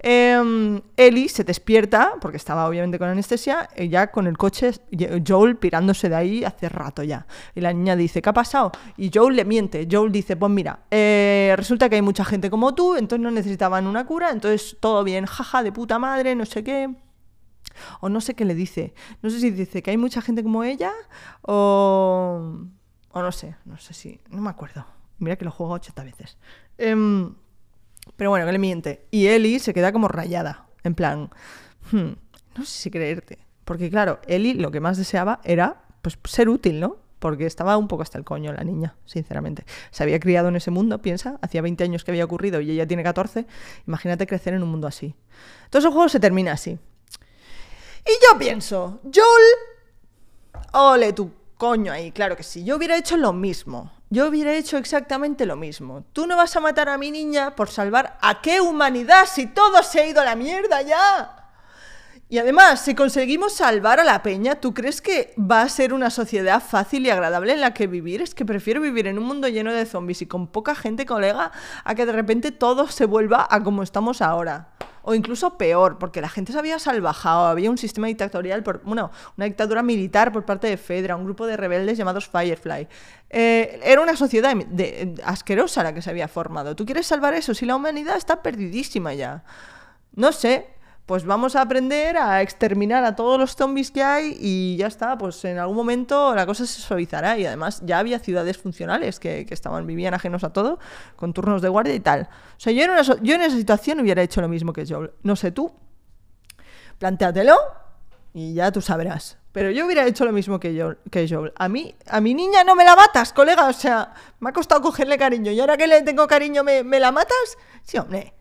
Eh, 0.00 0.80
Ellie 0.96 1.28
se 1.28 1.44
despierta, 1.44 2.14
porque 2.20 2.36
estaba 2.36 2.66
obviamente 2.66 2.98
con 2.98 3.08
anestesia, 3.08 3.68
y 3.76 3.88
ya 3.88 4.10
con 4.10 4.26
el 4.26 4.38
coche, 4.38 4.72
Joel 5.26 5.56
pirándose 5.56 6.08
de 6.08 6.16
ahí 6.16 6.44
hace 6.44 6.68
rato 6.68 7.02
ya. 7.02 7.26
Y 7.54 7.60
la 7.60 7.72
niña 7.72 7.94
dice, 7.96 8.22
¿qué 8.22 8.30
ha 8.30 8.32
pasado? 8.32 8.72
Y 8.96 9.10
Joel 9.12 9.36
le 9.36 9.44
miente. 9.44 9.86
Joel 9.90 10.10
dice, 10.10 10.36
pues 10.36 10.50
mira, 10.50 10.80
eh, 10.90 11.54
resulta 11.56 11.88
que 11.88 11.96
hay 11.96 12.02
mucha 12.02 12.24
gente 12.24 12.50
como 12.50 12.74
tú, 12.74 12.96
entonces 12.96 13.22
no 13.22 13.30
necesitaban 13.30 13.86
una 13.86 14.06
cura, 14.06 14.30
entonces 14.30 14.76
todo 14.80 15.04
bien, 15.04 15.26
jaja, 15.26 15.62
de 15.62 15.72
puta 15.72 15.98
madre, 15.98 16.34
no 16.34 16.46
sé 16.46 16.64
qué. 16.64 16.94
O 18.00 18.08
no 18.08 18.20
sé 18.20 18.34
qué 18.34 18.44
le 18.44 18.54
dice. 18.54 18.94
No 19.22 19.30
sé 19.30 19.40
si 19.40 19.50
dice 19.50 19.82
que 19.82 19.90
hay 19.90 19.98
mucha 19.98 20.22
gente 20.22 20.42
como 20.42 20.64
ella 20.64 20.92
o... 21.42 22.56
O 23.10 23.22
no 23.22 23.32
sé, 23.32 23.56
no 23.64 23.78
sé 23.78 23.94
si... 23.94 24.20
No 24.30 24.42
me 24.42 24.50
acuerdo. 24.50 24.84
Mira 25.18 25.36
que 25.36 25.44
lo 25.44 25.50
juego 25.50 25.72
80 25.74 26.04
veces. 26.04 26.36
Eh, 26.76 26.94
pero 28.18 28.30
bueno, 28.30 28.44
que 28.46 28.52
le 28.52 28.58
miente. 28.58 29.06
Y 29.12 29.28
Ellie 29.28 29.60
se 29.60 29.72
queda 29.72 29.92
como 29.92 30.08
rayada. 30.08 30.66
En 30.82 30.96
plan, 30.96 31.30
hmm, 31.92 32.10
no 32.56 32.64
sé 32.64 32.82
si 32.82 32.90
creerte. 32.90 33.38
Porque 33.64 33.88
claro, 33.90 34.18
Ellie 34.26 34.54
lo 34.54 34.72
que 34.72 34.80
más 34.80 34.98
deseaba 34.98 35.40
era 35.44 35.84
pues, 36.02 36.18
ser 36.24 36.48
útil, 36.48 36.80
¿no? 36.80 36.96
Porque 37.20 37.46
estaba 37.46 37.76
un 37.76 37.86
poco 37.86 38.02
hasta 38.02 38.18
el 38.18 38.24
coño 38.24 38.52
la 38.52 38.64
niña, 38.64 38.96
sinceramente. 39.04 39.64
Se 39.92 40.02
había 40.02 40.18
criado 40.18 40.48
en 40.48 40.56
ese 40.56 40.72
mundo, 40.72 41.00
piensa, 41.00 41.38
hacía 41.42 41.62
20 41.62 41.84
años 41.84 42.02
que 42.02 42.10
había 42.10 42.24
ocurrido 42.24 42.60
y 42.60 42.72
ella 42.72 42.88
tiene 42.88 43.04
14. 43.04 43.46
Imagínate 43.86 44.26
crecer 44.26 44.52
en 44.54 44.64
un 44.64 44.70
mundo 44.70 44.88
así. 44.88 45.14
Entonces 45.66 45.86
el 45.86 45.92
juego 45.92 46.08
se 46.08 46.18
termina 46.18 46.52
así. 46.52 46.72
Y 46.72 48.10
yo 48.24 48.36
pienso, 48.36 49.00
Joel, 49.04 50.64
ole 50.72 51.12
tu 51.12 51.30
coño 51.56 51.92
ahí, 51.92 52.10
claro 52.10 52.36
que 52.36 52.42
sí. 52.42 52.64
Yo 52.64 52.76
hubiera 52.76 52.96
hecho 52.96 53.16
lo 53.16 53.32
mismo. 53.32 53.92
Yo 54.10 54.26
hubiera 54.28 54.54
hecho 54.54 54.78
exactamente 54.78 55.44
lo 55.44 55.56
mismo. 55.56 56.04
Tú 56.14 56.26
no 56.26 56.36
vas 56.36 56.56
a 56.56 56.60
matar 56.60 56.88
a 56.88 56.96
mi 56.96 57.10
niña 57.10 57.54
por 57.54 57.68
salvar 57.68 58.16
a 58.22 58.40
qué 58.40 58.60
humanidad 58.60 59.26
si 59.26 59.46
todo 59.46 59.82
se 59.82 60.00
ha 60.00 60.06
ido 60.06 60.22
a 60.22 60.24
la 60.24 60.34
mierda 60.34 60.80
ya. 60.80 61.34
Y 62.30 62.38
además, 62.38 62.80
si 62.80 62.94
conseguimos 62.94 63.54
salvar 63.54 64.00
a 64.00 64.04
la 64.04 64.22
peña, 64.22 64.56
¿tú 64.56 64.72
crees 64.72 65.02
que 65.02 65.34
va 65.38 65.60
a 65.60 65.68
ser 65.68 65.92
una 65.92 66.08
sociedad 66.08 66.62
fácil 66.62 67.06
y 67.06 67.10
agradable 67.10 67.52
en 67.52 67.60
la 67.60 67.74
que 67.74 67.86
vivir? 67.86 68.22
Es 68.22 68.34
que 68.34 68.46
prefiero 68.46 68.80
vivir 68.80 69.06
en 69.06 69.18
un 69.18 69.24
mundo 69.24 69.48
lleno 69.48 69.72
de 69.72 69.84
zombies 69.84 70.22
y 70.22 70.26
con 70.26 70.46
poca 70.46 70.74
gente 70.74 71.04
colega 71.04 71.52
a 71.84 71.94
que 71.94 72.06
de 72.06 72.12
repente 72.12 72.50
todo 72.50 72.88
se 72.88 73.04
vuelva 73.04 73.46
a 73.50 73.62
como 73.62 73.82
estamos 73.82 74.22
ahora 74.22 74.68
o 75.08 75.14
incluso 75.14 75.56
peor, 75.56 75.96
porque 75.98 76.20
la 76.20 76.28
gente 76.28 76.52
se 76.52 76.58
había 76.58 76.78
salvajado, 76.78 77.46
había 77.46 77.70
un 77.70 77.78
sistema 77.78 78.08
dictatorial, 78.08 78.62
por, 78.62 78.82
bueno, 78.82 79.10
una 79.38 79.46
dictadura 79.46 79.82
militar 79.82 80.30
por 80.32 80.44
parte 80.44 80.66
de 80.66 80.76
Fedra, 80.76 81.16
un 81.16 81.24
grupo 81.24 81.46
de 81.46 81.56
rebeldes 81.56 81.96
llamados 81.96 82.28
Firefly. 82.28 82.86
Eh, 83.30 83.80
era 83.82 84.02
una 84.02 84.16
sociedad 84.16 84.54
asquerosa 85.24 85.82
la 85.82 85.94
que 85.94 86.02
se 86.02 86.10
había 86.10 86.28
formado. 86.28 86.76
¿Tú 86.76 86.84
quieres 86.84 87.06
salvar 87.06 87.32
eso 87.32 87.54
si 87.54 87.64
la 87.64 87.74
humanidad 87.74 88.18
está 88.18 88.42
perdidísima 88.42 89.14
ya? 89.14 89.44
No 90.12 90.30
sé, 90.30 90.66
pues 91.08 91.24
vamos 91.24 91.56
a 91.56 91.62
aprender 91.62 92.18
a 92.18 92.42
exterminar 92.42 93.02
a 93.02 93.16
todos 93.16 93.40
los 93.40 93.56
zombies 93.56 93.90
que 93.90 94.02
hay 94.02 94.36
y 94.38 94.76
ya 94.76 94.88
está, 94.88 95.16
pues 95.16 95.42
en 95.46 95.56
algún 95.56 95.74
momento 95.74 96.34
la 96.34 96.44
cosa 96.44 96.66
se 96.66 96.82
suavizará 96.82 97.38
y 97.38 97.46
además 97.46 97.80
ya 97.82 97.98
había 97.98 98.18
ciudades 98.18 98.58
funcionales 98.58 99.18
que, 99.18 99.46
estaban, 99.48 99.86
vivían 99.86 100.12
ajenos 100.12 100.44
a 100.44 100.52
todo, 100.52 100.78
con 101.16 101.32
turnos 101.32 101.62
de 101.62 101.70
guardia 101.70 101.94
y 101.94 102.00
tal. 102.00 102.28
O 102.58 102.60
sea, 102.60 102.74
yo 102.74 102.84
en, 102.84 103.22
yo 103.22 103.34
en 103.36 103.40
esa 103.40 103.56
situación 103.56 104.00
hubiera 104.00 104.20
hecho 104.20 104.42
lo 104.42 104.48
mismo 104.50 104.74
que 104.74 104.84
Joel. 104.86 105.12
No 105.22 105.34
sé 105.34 105.50
tú, 105.50 105.72
plantéatelo 106.98 107.56
y 108.34 108.52
ya 108.52 108.70
tú 108.70 108.82
sabrás. 108.82 109.38
Pero 109.52 109.70
yo 109.70 109.86
hubiera 109.86 110.06
hecho 110.06 110.26
lo 110.26 110.32
mismo 110.32 110.60
que, 110.60 110.74
yo, 110.74 110.96
que 111.10 111.26
Joel. 111.26 111.54
A 111.56 111.70
mí, 111.70 111.94
a 112.06 112.20
mi 112.20 112.34
niña 112.34 112.64
no 112.64 112.76
me 112.76 112.84
la 112.84 112.94
matas, 112.94 113.32
colega. 113.32 113.66
O 113.68 113.72
sea, 113.72 114.12
me 114.40 114.50
ha 114.50 114.52
costado 114.52 114.82
cogerle 114.82 115.16
cariño. 115.16 115.52
Y 115.52 115.60
ahora 115.60 115.78
que 115.78 115.86
le 115.86 116.02
tengo 116.02 116.26
cariño, 116.26 116.64
¿me, 116.64 116.84
me 116.84 117.00
la 117.00 117.12
matas? 117.12 117.56
Sí, 117.82 117.96
hombre. 117.96 118.34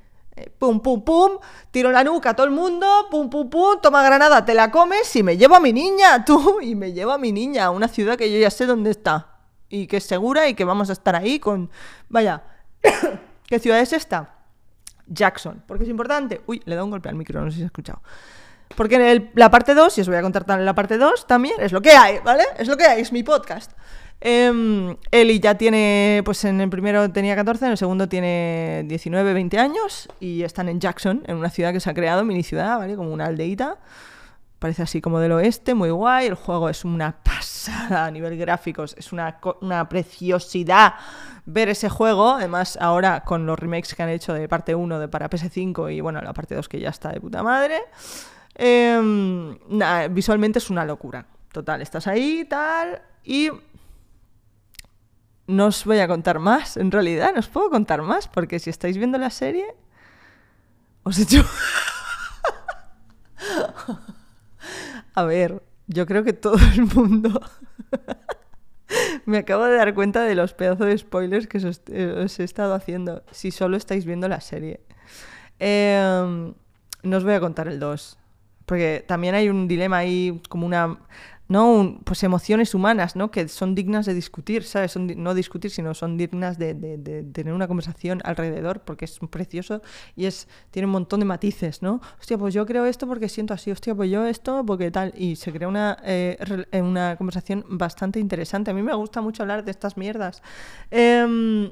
Pum, 0.58 0.80
pum, 0.80 1.04
pum, 1.04 1.38
tiro 1.72 1.92
la 1.92 2.04
nuca 2.04 2.32
a 2.32 2.36
todo 2.36 2.46
el 2.46 2.52
mundo, 2.52 2.88
pum, 3.12 3.30
pum, 3.30 3.50
pum, 3.50 3.80
toma 3.82 4.04
granada, 4.04 4.46
te 4.46 4.54
la 4.54 4.72
comes 4.72 5.16
y 5.16 5.24
me 5.24 5.38
llevo 5.38 5.56
a 5.56 5.60
mi 5.60 5.74
niña, 5.74 6.24
tú, 6.26 6.60
y 6.62 6.76
me 6.76 6.94
llevo 6.94 7.12
a 7.12 7.18
mi 7.18 7.32
niña 7.32 7.66
a 7.66 7.70
una 7.72 7.88
ciudad 7.88 8.18
que 8.18 8.32
yo 8.32 8.40
ya 8.40 8.50
sé 8.50 8.66
dónde 8.66 8.92
está 8.92 9.38
y 9.70 9.88
que 9.88 9.98
es 9.98 10.04
segura 10.06 10.48
y 10.48 10.54
que 10.54 10.64
vamos 10.64 10.90
a 10.90 10.94
estar 10.94 11.16
ahí 11.16 11.40
con... 11.40 11.70
Vaya, 12.10 12.44
¿qué 13.48 13.60
ciudad 13.60 13.80
es 13.80 13.94
esta? 13.94 14.36
Jackson, 15.08 15.64
porque 15.66 15.84
es 15.84 15.90
importante. 15.90 16.42
Uy, 16.48 16.62
le 16.66 16.76
da 16.76 16.84
un 16.84 16.92
golpe 16.92 17.10
al 17.10 17.16
micro, 17.16 17.42
no 17.42 17.48
sé 17.48 17.56
si 17.56 17.58
se 17.60 17.64
ha 17.64 17.68
escuchado. 17.68 18.02
Porque 18.76 18.96
en 18.96 19.32
la 19.36 19.50
parte 19.50 19.74
2, 19.74 19.98
y 19.98 20.02
os 20.02 20.08
voy 20.08 20.18
a 20.18 20.22
contar 20.22 20.46
en 20.50 20.66
la 20.66 20.76
parte 20.76 20.98
2 20.98 21.26
también, 21.28 21.56
es 21.60 21.72
lo 21.72 21.82
que 21.82 21.92
hay, 21.92 22.20
¿vale? 22.20 22.44
Es 22.58 22.68
lo 22.68 22.76
que 22.76 22.86
hay, 22.86 23.02
es 23.02 23.12
mi 23.12 23.24
podcast. 23.24 23.72
Eh, 24.20 24.98
Eli 25.12 25.40
ya 25.40 25.56
tiene, 25.56 26.22
pues 26.26 26.44
en 26.46 26.60
el 26.60 26.70
primero 26.70 27.12
tenía 27.12 27.36
14, 27.36 27.66
en 27.66 27.72
el 27.72 27.78
segundo 27.78 28.10
tiene 28.10 28.84
19, 28.88 29.34
20 29.34 29.60
años 29.60 30.10
y 30.20 30.44
están 30.44 30.70
en 30.70 30.80
Jackson, 30.80 31.24
en 31.28 31.38
una 31.38 31.50
ciudad 31.50 31.72
que 31.72 31.80
se 31.80 31.90
ha 31.90 31.94
creado, 31.94 32.26
mini 32.26 32.44
ciudad, 32.44 32.78
¿vale? 32.80 32.96
Como 32.96 33.14
una 33.14 33.26
aldeíta. 33.26 33.78
Parece 34.60 34.82
así 34.82 35.02
como 35.02 35.20
del 35.20 35.34
oeste, 35.34 35.76
muy 35.76 35.92
guay. 35.92 36.26
El 36.26 36.34
juego 36.34 36.68
es 36.68 36.84
una 36.84 37.16
pasada 37.22 38.06
a 38.06 38.12
nivel 38.12 38.38
gráficos, 38.38 38.96
es 38.98 39.14
una, 39.14 39.40
preciosidad 39.88 40.96
ver 41.46 41.70
ese 41.70 41.90
juego. 41.90 42.32
Además, 42.32 42.76
ahora 42.82 43.24
con 43.24 43.46
los 43.46 43.60
remakes 43.60 43.94
que 43.94 44.02
han 44.02 44.10
hecho 44.10 44.34
de 44.34 44.48
parte 44.48 44.74
1 44.74 45.00
de 45.00 45.08
para 45.08 45.30
PS5 45.30 45.94
y 45.94 46.02
bueno, 46.02 46.22
la 46.22 46.34
parte 46.34 46.56
2 46.56 46.68
que 46.68 46.80
ya 46.80 46.90
está 46.90 47.12
de 47.12 47.22
puta 47.22 47.44
madre. 47.44 47.82
Eh, 48.56 49.00
visualmente 50.10 50.58
es 50.58 50.72
una 50.72 50.86
locura. 50.86 51.28
Total, 51.52 51.80
estás 51.84 52.08
ahí, 52.08 52.44
tal. 52.50 53.00
Y 53.24 53.52
no 55.48 55.68
os 55.68 55.86
voy 55.86 56.00
a 56.00 56.08
contar 56.08 56.40
más, 56.40 56.78
en 56.78 56.92
realidad, 56.92 57.32
no 57.34 57.40
os 57.40 57.48
puedo 57.48 57.70
contar 57.70 58.02
más, 58.02 58.28
porque 58.28 58.60
si 58.60 58.70
estáis 58.70 58.98
viendo 58.98 59.18
la 59.18 59.30
serie, 59.30 59.66
os 61.04 61.18
he 61.18 61.24
hecho... 61.24 61.44
a 65.16 65.24
ver, 65.24 65.64
yo 65.88 66.06
creo 66.06 66.24
que 66.24 66.34
todo 66.34 66.58
el 66.76 66.84
mundo... 66.94 67.42
Me 69.26 69.40
acabo 69.40 69.66
de 69.66 69.76
dar 69.76 69.94
cuenta 69.94 70.24
de 70.24 70.36
los 70.36 70.54
pedazos 70.54 70.88
de 70.88 70.98
spoilers 70.98 71.48
que 71.48 71.58
os, 71.58 72.40
he 72.40 72.44
estado 72.44 72.74
haciendo, 72.74 73.24
si 73.32 73.52
solo 73.52 73.76
estáis 73.76 74.06
viendo 74.06 74.30
la 74.30 74.40
serie. 74.40 74.80
Em, 75.60 76.54
no 77.04 77.18
os 77.18 77.24
voy 77.26 77.34
a 77.34 77.42
contar 77.42 77.68
el 77.68 77.80
2, 77.80 78.18
porque 78.66 79.04
también 79.06 79.36
hay 79.36 79.50
un 79.50 79.68
dilema 79.68 79.98
ahí, 79.98 80.42
como 80.48 80.66
una 80.66 81.00
¿no? 81.48 82.00
pues 82.04 82.24
emociones 82.24 82.74
humanas, 82.74 83.16
¿no? 83.16 83.32
Que 83.32 83.48
son 83.48 83.76
dignas 83.76 84.06
de 84.06 84.14
discutir, 84.14 84.64
¿sabes? 84.64 84.98
No 84.98 85.34
discutir, 85.34 85.72
sino 85.72 85.94
son 85.94 86.18
dignas 86.18 86.58
de, 86.58 86.74
tener 87.34 87.54
una 87.54 87.68
conversación 87.68 88.22
alrededor, 88.24 88.82
porque 88.82 89.06
es 89.06 89.20
precioso 89.30 89.82
y 90.16 90.26
es 90.26 90.48
tiene 90.72 90.88
un 90.88 90.92
montón 90.92 91.20
de 91.20 91.26
matices, 91.26 91.82
¿no? 91.82 92.02
Hostia, 92.20 92.38
pues 92.38 92.54
yo 92.54 92.66
creo 92.66 92.86
esto 92.86 93.08
porque 93.08 93.30
siento 93.30 93.54
así, 93.54 93.72
hostia, 93.72 93.96
pues 93.96 94.10
yo 94.10 94.26
esto 94.26 94.66
porque 94.66 94.92
tal. 94.92 95.14
Y 95.16 95.36
se 95.36 95.52
crea 95.52 95.68
una, 95.68 95.98
eh, 96.04 96.38
una 96.82 97.16
conversación 97.18 97.66
bastante 97.70 98.20
interesante. 98.20 98.72
A 98.72 98.74
mí 98.74 98.82
me 98.82 98.94
gusta 98.94 99.22
mucho 99.22 99.44
hablar 99.44 99.64
de 99.64 99.72
estas 99.72 99.98
mierdas. 99.98 100.42
Em, 100.92 101.72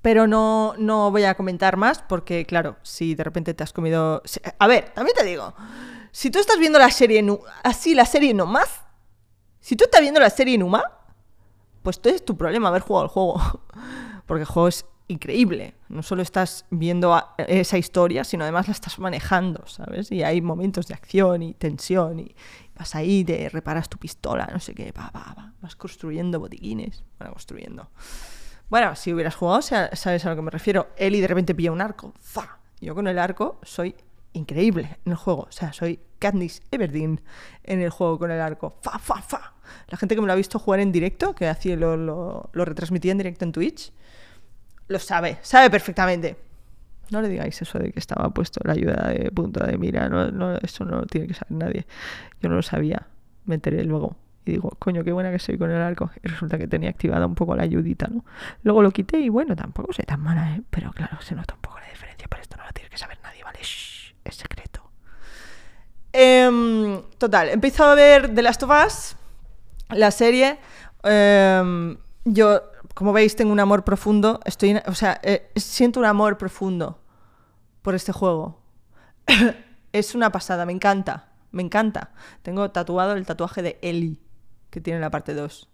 pero 0.00 0.26
no, 0.26 0.74
no 0.78 1.10
voy 1.10 1.24
a 1.24 1.34
comentar 1.34 1.76
más 1.76 2.02
porque, 2.02 2.44
claro, 2.44 2.76
si 2.82 3.14
de 3.14 3.22
repente 3.24 3.54
te 3.54 3.62
has 3.62 3.72
comido... 3.72 4.22
A 4.58 4.66
ver, 4.66 4.90
también 4.90 5.16
te 5.16 5.24
digo, 5.24 5.54
si 6.12 6.30
tú 6.30 6.38
estás 6.38 6.58
viendo 6.58 6.78
la 6.78 6.90
serie 6.90 7.26
así, 7.64 7.94
la 7.94 8.04
serie 8.04 8.34
nomás, 8.34 8.82
si 9.60 9.76
tú 9.76 9.84
estás 9.84 10.02
viendo 10.02 10.20
la 10.20 10.30
serie 10.30 10.58
Numa, 10.58 10.84
pues 11.82 12.00
todo 12.00 12.12
es 12.12 12.24
tu 12.24 12.36
problema 12.36 12.68
haber 12.68 12.82
jugado 12.82 13.06
el 13.06 13.10
juego. 13.10 13.40
Porque 14.26 14.42
el 14.42 14.46
juego 14.46 14.68
es 14.68 14.84
increíble. 15.08 15.74
No 15.88 16.02
solo 16.02 16.22
estás 16.22 16.66
viendo 16.70 17.18
esa 17.38 17.78
historia, 17.78 18.24
sino 18.24 18.44
además 18.44 18.68
la 18.68 18.72
estás 18.72 18.98
manejando, 18.98 19.66
¿sabes? 19.66 20.12
Y 20.12 20.22
hay 20.22 20.40
momentos 20.40 20.86
de 20.86 20.94
acción 20.94 21.42
y 21.42 21.54
tensión 21.54 22.20
y 22.20 22.34
vas 22.76 22.94
ahí, 22.94 23.24
te 23.24 23.48
reparas 23.48 23.88
tu 23.88 23.98
pistola, 23.98 24.48
no 24.52 24.60
sé 24.60 24.74
qué, 24.74 24.92
va, 24.92 25.10
va, 25.14 25.34
va. 25.36 25.52
Vas 25.60 25.76
construyendo 25.76 26.38
botiquines. 26.40 27.04
Bueno, 27.18 27.32
construyendo. 27.32 27.90
Bueno, 28.68 28.96
si 28.96 29.12
hubieras 29.12 29.34
jugado, 29.34 29.62
sabes 29.62 30.26
a 30.26 30.30
lo 30.30 30.36
que 30.36 30.42
me 30.42 30.50
refiero. 30.50 30.88
Eli 30.96 31.20
de 31.20 31.26
repente 31.26 31.54
pilla 31.54 31.72
un 31.72 31.80
arco. 31.80 32.12
¡Fa! 32.20 32.58
Yo 32.80 32.94
con 32.94 33.06
el 33.06 33.18
arco 33.18 33.60
soy 33.62 33.94
increíble 34.32 34.98
en 35.04 35.12
el 35.12 35.18
juego. 35.18 35.42
O 35.42 35.52
sea, 35.52 35.72
soy 35.72 36.00
Katniss 36.18 36.62
Everdeen 36.70 37.20
en 37.64 37.80
el 37.80 37.90
juego 37.90 38.18
con 38.18 38.30
el 38.30 38.40
arco. 38.40 38.76
Fa, 38.82 38.98
fa, 38.98 39.20
fa. 39.20 39.54
La 39.88 39.98
gente 39.98 40.14
que 40.14 40.20
me 40.20 40.26
lo 40.26 40.32
ha 40.32 40.36
visto 40.36 40.58
jugar 40.58 40.80
en 40.80 40.92
directo, 40.92 41.34
que 41.34 41.48
hacía 41.48 41.76
lo, 41.76 41.96
lo, 41.96 42.64
retransmitía 42.64 43.12
en 43.12 43.18
directo 43.18 43.44
en 43.44 43.52
Twitch, 43.52 43.92
lo 44.88 44.98
sabe, 44.98 45.38
sabe 45.42 45.70
perfectamente. 45.70 46.36
No 47.10 47.20
le 47.20 47.28
digáis 47.28 47.60
eso 47.60 47.78
de 47.78 47.92
que 47.92 47.98
estaba 47.98 48.30
puesto 48.30 48.60
la 48.64 48.72
ayuda 48.72 49.08
de 49.08 49.30
punta 49.30 49.66
de 49.66 49.76
mira, 49.76 50.08
no, 50.08 50.30
no, 50.30 50.56
eso 50.58 50.84
no 50.84 51.00
lo 51.00 51.06
tiene 51.06 51.26
que 51.26 51.34
saber 51.34 51.52
nadie. 51.52 51.86
Yo 52.40 52.48
no 52.48 52.56
lo 52.56 52.62
sabía, 52.62 53.06
me 53.44 53.56
enteré 53.56 53.84
luego. 53.84 54.16
Y 54.44 54.52
digo, 54.52 54.70
coño, 54.78 55.04
qué 55.04 55.12
buena 55.12 55.30
que 55.30 55.38
soy 55.38 55.58
con 55.58 55.70
el 55.70 55.80
arco. 55.80 56.10
Y 56.22 56.28
resulta 56.28 56.58
que 56.58 56.66
tenía 56.66 56.90
activada 56.90 57.26
un 57.26 57.34
poco 57.34 57.54
la 57.54 57.62
ayudita, 57.62 58.08
¿no? 58.08 58.24
Luego 58.62 58.82
lo 58.82 58.90
quité 58.90 59.20
y 59.20 59.28
bueno, 59.28 59.54
tampoco 59.54 59.92
soy 59.92 60.04
tan 60.04 60.20
mala, 60.20 60.56
¿eh? 60.56 60.62
Pero 60.70 60.90
claro, 60.92 61.20
se 61.20 61.34
nota 61.34 61.54
un 61.54 61.60
poco 61.60 61.78
la 61.78 61.88
diferencia, 61.88 62.26
pero 62.28 62.42
esto 62.42 62.56
no 62.56 62.64
lo 62.64 62.72
tiene 62.72 62.90
que 62.90 62.98
saber 62.98 63.18
nadie, 63.22 63.44
¿vale? 63.44 63.60
Shh 63.62 64.11
es 64.24 64.36
secreto. 64.36 64.90
Em, 66.12 67.02
total, 67.18 67.48
empiezo 67.48 67.84
a 67.84 67.94
ver 67.94 68.34
The 68.34 68.42
Last 68.42 68.62
of 68.62 68.70
Us, 68.86 69.16
la 69.90 70.10
serie. 70.10 70.58
Em, 71.02 71.96
yo, 72.24 72.62
como 72.94 73.12
veis, 73.12 73.34
tengo 73.34 73.52
un 73.52 73.60
amor 73.60 73.84
profundo. 73.84 74.40
Estoy, 74.44 74.80
o 74.86 74.94
sea, 74.94 75.20
eh, 75.22 75.50
siento 75.56 76.00
un 76.00 76.06
amor 76.06 76.38
profundo 76.38 77.00
por 77.80 77.94
este 77.94 78.12
juego. 78.12 78.60
es 79.92 80.14
una 80.14 80.30
pasada, 80.30 80.66
me 80.66 80.72
encanta, 80.72 81.32
me 81.50 81.62
encanta. 81.62 82.12
Tengo 82.42 82.70
tatuado 82.70 83.14
el 83.14 83.26
tatuaje 83.26 83.62
de 83.62 83.78
Ellie, 83.82 84.20
que 84.70 84.80
tiene 84.80 85.00
la 85.00 85.10
parte 85.10 85.34
2. 85.34 85.71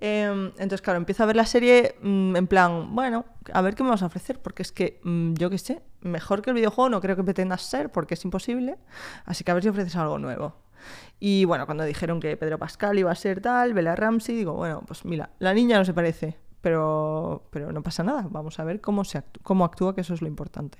Em, 0.00 0.46
entonces, 0.56 0.80
claro, 0.80 0.96
empiezo 0.96 1.22
a 1.22 1.26
ver 1.26 1.36
la 1.36 1.44
serie 1.44 1.96
mm, 2.02 2.36
en 2.36 2.46
plan, 2.46 2.94
bueno, 2.94 3.26
a 3.52 3.60
ver 3.60 3.74
qué 3.74 3.82
me 3.82 3.90
vas 3.90 4.02
a 4.02 4.06
ofrecer, 4.06 4.40
porque 4.40 4.62
es 4.62 4.72
que, 4.72 4.98
mm, 5.04 5.34
yo 5.34 5.50
qué 5.50 5.58
sé, 5.58 5.82
mejor 6.00 6.40
que 6.40 6.50
el 6.50 6.56
videojuego 6.56 6.88
no 6.88 7.00
creo 7.02 7.16
que 7.16 7.22
pretendas 7.22 7.62
ser, 7.62 7.92
porque 7.92 8.14
es 8.14 8.24
imposible, 8.24 8.78
así 9.26 9.44
que 9.44 9.50
a 9.50 9.54
ver 9.54 9.62
si 9.62 9.68
ofreces 9.68 9.96
algo 9.96 10.18
nuevo. 10.18 10.56
Y 11.18 11.44
bueno, 11.44 11.66
cuando 11.66 11.84
dijeron 11.84 12.18
que 12.18 12.36
Pedro 12.38 12.58
Pascal 12.58 12.98
iba 12.98 13.10
a 13.10 13.14
ser 13.14 13.42
tal, 13.42 13.74
Bella 13.74 13.94
Ramsey, 13.94 14.34
digo, 14.34 14.54
bueno, 14.54 14.82
pues 14.86 15.04
mira, 15.04 15.30
la 15.38 15.52
niña 15.52 15.76
no 15.78 15.84
se 15.84 15.92
parece, 15.92 16.38
pero, 16.62 17.46
pero 17.50 17.70
no 17.70 17.82
pasa 17.82 18.02
nada, 18.02 18.26
vamos 18.30 18.58
a 18.58 18.64
ver 18.64 18.80
cómo, 18.80 19.04
se 19.04 19.22
cómo 19.42 19.66
actúa, 19.66 19.94
que 19.94 20.00
eso 20.00 20.14
es 20.14 20.22
lo 20.22 20.28
importante. 20.28 20.78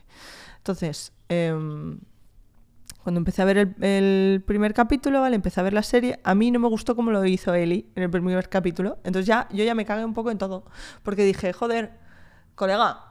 Entonces, 0.57 1.13
eh, 1.29 1.55
cuando 3.03 3.19
empecé 3.19 3.43
a 3.43 3.45
ver 3.45 3.75
el, 3.81 4.43
primer 4.47 4.75
capítulo, 4.75 5.21
¿vale? 5.21 5.37
Empecé 5.37 5.61
a 5.61 5.63
ver 5.63 5.73
la 5.73 5.83
serie. 5.83 6.21
A 6.23 6.35
mí 6.35 6.51
no 6.51 6.59
me 6.59 6.69
gustó 6.69 6.95
como 6.95 7.11
lo 7.11 7.25
hizo 7.25 7.55
Eli 7.55 7.91
en 7.95 8.03
el 8.03 8.11
primer 8.11 8.49
capítulo. 8.49 8.99
Entonces 9.05 9.27
ya, 9.27 9.49
yo 9.51 9.65
ya 9.65 9.75
me 9.75 9.85
cagué 9.85 10.05
un 10.05 10.15
poco 10.15 10.31
en 10.31 10.39
todo. 10.39 10.65
Porque 11.03 11.25
dije, 11.25 11.53
joder, 11.53 11.93
colega, 12.55 13.07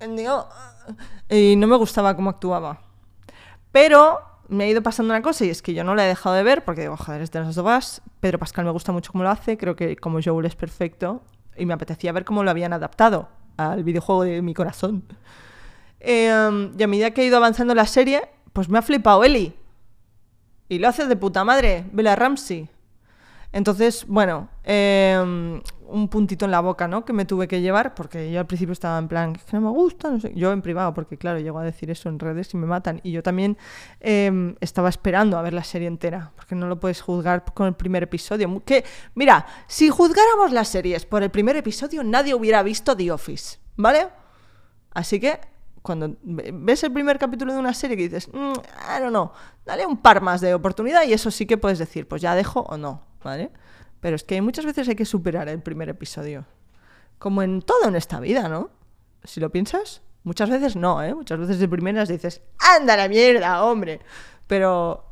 y 1.28 1.56
no 1.56 1.66
me 1.66 1.76
gustaba 1.76 2.16
cómo 2.16 2.30
actuaba. 2.30 2.80
Pero 3.70 4.20
me 4.48 4.64
ha 4.64 4.68
ido 4.68 4.82
pasando 4.82 5.12
una 5.12 5.22
cosa 5.22 5.44
y 5.44 5.50
es 5.50 5.60
que 5.60 5.74
yo 5.74 5.84
no 5.84 5.94
la 5.94 6.06
he 6.06 6.08
dejado 6.08 6.34
de 6.34 6.42
ver 6.42 6.64
porque 6.64 6.82
digo, 6.82 6.96
joder, 6.96 7.20
es 7.20 7.30
de 7.30 7.40
las 7.40 7.54
dos. 7.54 8.00
Pedro 8.20 8.38
Pascal 8.38 8.64
me 8.64 8.70
gusta 8.70 8.92
mucho 8.92 9.12
cómo 9.12 9.24
lo 9.24 9.30
hace. 9.30 9.58
Creo 9.58 9.76
que 9.76 9.96
como 9.96 10.20
Joel 10.24 10.46
es 10.46 10.56
perfecto. 10.56 11.22
Y 11.56 11.66
me 11.66 11.74
apetecía 11.74 12.12
ver 12.12 12.24
cómo 12.24 12.44
lo 12.44 12.50
habían 12.50 12.72
adaptado 12.72 13.28
al 13.58 13.84
videojuego 13.84 14.22
de 14.22 14.40
mi 14.40 14.54
corazón. 14.54 15.04
Em, 16.00 16.72
y 16.78 16.82
a 16.82 16.86
medida 16.86 17.10
que 17.10 17.22
he 17.22 17.26
ido 17.26 17.36
avanzando 17.36 17.74
la 17.74 17.86
serie, 17.86 18.22
pues 18.58 18.68
me 18.68 18.76
ha 18.76 18.82
flipado 18.82 19.22
Eli. 19.22 19.54
Y 20.68 20.80
lo 20.80 20.88
hace 20.88 21.06
de 21.06 21.14
puta 21.14 21.44
madre, 21.44 21.84
Bella 21.92 22.16
Ramsey. 22.16 22.68
Entonces, 23.52 24.04
bueno, 24.08 24.48
em, 24.64 25.62
un 25.86 26.08
puntito 26.08 26.44
en 26.44 26.50
la 26.50 26.58
boca, 26.58 26.88
¿no? 26.88 27.04
Que 27.04 27.12
me 27.12 27.24
tuve 27.24 27.46
que 27.46 27.60
llevar, 27.60 27.94
porque 27.94 28.32
yo 28.32 28.40
al 28.40 28.48
principio 28.48 28.72
estaba 28.72 28.98
en 28.98 29.06
plan, 29.06 29.34
que 29.34 29.40
no 29.52 29.60
me 29.60 29.70
gusta, 29.70 30.10
no 30.10 30.18
sé. 30.18 30.32
Yo 30.34 30.50
en 30.50 30.60
privado, 30.60 30.92
porque 30.92 31.16
claro, 31.16 31.38
llego 31.38 31.60
a 31.60 31.62
decir 31.62 31.88
eso 31.92 32.08
en 32.08 32.18
redes 32.18 32.52
y 32.52 32.56
me 32.56 32.66
matan. 32.66 33.00
Y 33.04 33.12
yo 33.12 33.22
también 33.22 33.56
em, 34.00 34.56
estaba 34.60 34.88
esperando 34.88 35.38
a 35.38 35.42
ver 35.42 35.52
la 35.52 35.62
serie 35.62 35.86
entera, 35.86 36.32
porque 36.34 36.56
no 36.56 36.66
lo 36.66 36.80
puedes 36.80 37.00
juzgar 37.00 37.44
con 37.54 37.68
el 37.68 37.74
primer 37.74 38.02
episodio. 38.02 38.60
Que, 38.64 38.84
mira, 39.14 39.46
si 39.68 39.88
juzgáramos 39.88 40.50
las 40.50 40.66
series 40.66 41.06
por 41.06 41.22
el 41.22 41.30
primer 41.30 41.54
episodio, 41.54 42.02
nadie 42.02 42.34
hubiera 42.34 42.64
visto 42.64 42.96
The 42.96 43.12
Office, 43.12 43.60
¿vale? 43.76 44.08
Así 44.90 45.20
que 45.20 45.38
cuando 45.88 46.18
ves 46.22 46.84
el 46.84 46.92
primer 46.92 47.18
capítulo 47.18 47.54
de 47.54 47.58
una 47.58 47.72
serie 47.72 47.96
que 47.96 48.02
dices, 48.02 48.28
mm, 48.28 48.52
I 48.52 49.00
don't 49.00 49.08
know, 49.08 49.32
dale 49.64 49.86
un 49.86 49.96
par 49.96 50.20
más 50.20 50.42
de 50.42 50.52
oportunidad 50.52 51.04
y 51.04 51.14
eso 51.14 51.30
sí 51.30 51.46
que 51.46 51.56
puedes 51.56 51.78
decir, 51.78 52.06
pues 52.06 52.20
ya 52.20 52.34
dejo 52.34 52.60
o 52.60 52.76
no, 52.76 53.06
¿vale? 53.24 53.50
Pero 53.98 54.14
es 54.14 54.22
que 54.22 54.42
muchas 54.42 54.66
veces 54.66 54.86
hay 54.86 54.96
que 54.96 55.06
superar 55.06 55.48
el 55.48 55.62
primer 55.62 55.88
episodio. 55.88 56.44
Como 57.18 57.42
en 57.42 57.62
todo 57.62 57.88
en 57.88 57.96
esta 57.96 58.20
vida, 58.20 58.50
¿no? 58.50 58.68
Si 59.24 59.40
lo 59.40 59.48
piensas, 59.48 60.02
muchas 60.24 60.50
veces 60.50 60.76
no, 60.76 61.02
¿eh? 61.02 61.14
Muchas 61.14 61.38
veces 61.38 61.58
de 61.58 61.66
primeras 61.66 62.10
dices, 62.10 62.42
anda 62.58 62.94
la 62.94 63.08
mierda, 63.08 63.64
hombre. 63.64 64.00
Pero 64.46 65.06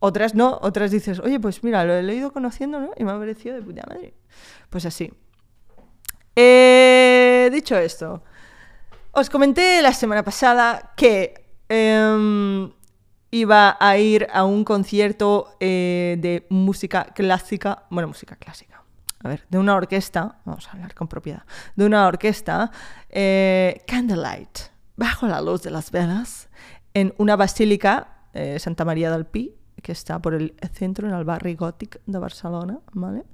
otras 0.00 0.34
no, 0.34 0.58
otras 0.62 0.90
dices, 0.90 1.20
oye, 1.20 1.38
pues 1.38 1.62
mira, 1.62 1.84
lo 1.84 1.94
he 1.94 2.12
ido 2.12 2.32
conociendo, 2.32 2.80
¿no? 2.80 2.90
Y 2.96 3.04
me 3.04 3.12
ha 3.12 3.18
parecido 3.20 3.54
de 3.54 3.62
puta 3.62 3.84
madre. 3.88 4.14
Pues 4.68 4.84
así. 4.84 5.12
Eh, 6.34 7.50
dicho 7.52 7.78
esto, 7.78 8.24
Os 9.14 9.28
comenté 9.28 9.82
la 9.82 9.92
semana 9.92 10.24
pasada 10.24 10.94
que 10.96 11.34
em, 11.68 12.72
iba 13.30 13.76
a 13.78 13.98
ir 13.98 14.26
a 14.32 14.44
un 14.44 14.64
concierto 14.64 15.54
eh, 15.60 16.16
de 16.18 16.46
música 16.48 17.04
clásica, 17.12 17.84
bueno, 17.90 18.08
música 18.08 18.36
clásica, 18.36 18.82
a 19.22 19.28
ver, 19.28 19.44
de 19.50 19.58
una 19.58 19.74
orquesta, 19.74 20.40
vamos 20.46 20.66
a 20.66 20.72
hablar 20.72 20.94
con 20.94 21.08
propiedad, 21.08 21.42
de 21.76 21.84
una 21.84 22.06
orquesta, 22.06 22.70
eh, 23.10 23.84
Candlelight, 23.86 24.72
bajo 24.96 25.26
la 25.28 25.42
luz 25.42 25.62
de 25.62 25.72
las 25.72 25.90
velas, 25.90 26.48
en 26.94 27.12
una 27.18 27.36
basílica, 27.36 28.16
eh, 28.32 28.58
Santa 28.58 28.86
María 28.86 29.10
del 29.10 29.26
Pi, 29.26 29.54
que 29.82 29.92
está 29.92 30.22
por 30.22 30.32
el 30.32 30.54
centro, 30.72 31.06
en 31.06 31.12
el 31.12 31.24
barrio 31.24 31.54
gótico 31.58 31.98
de 32.06 32.18
Barcelona, 32.18 32.78
¿vale? 32.94 33.24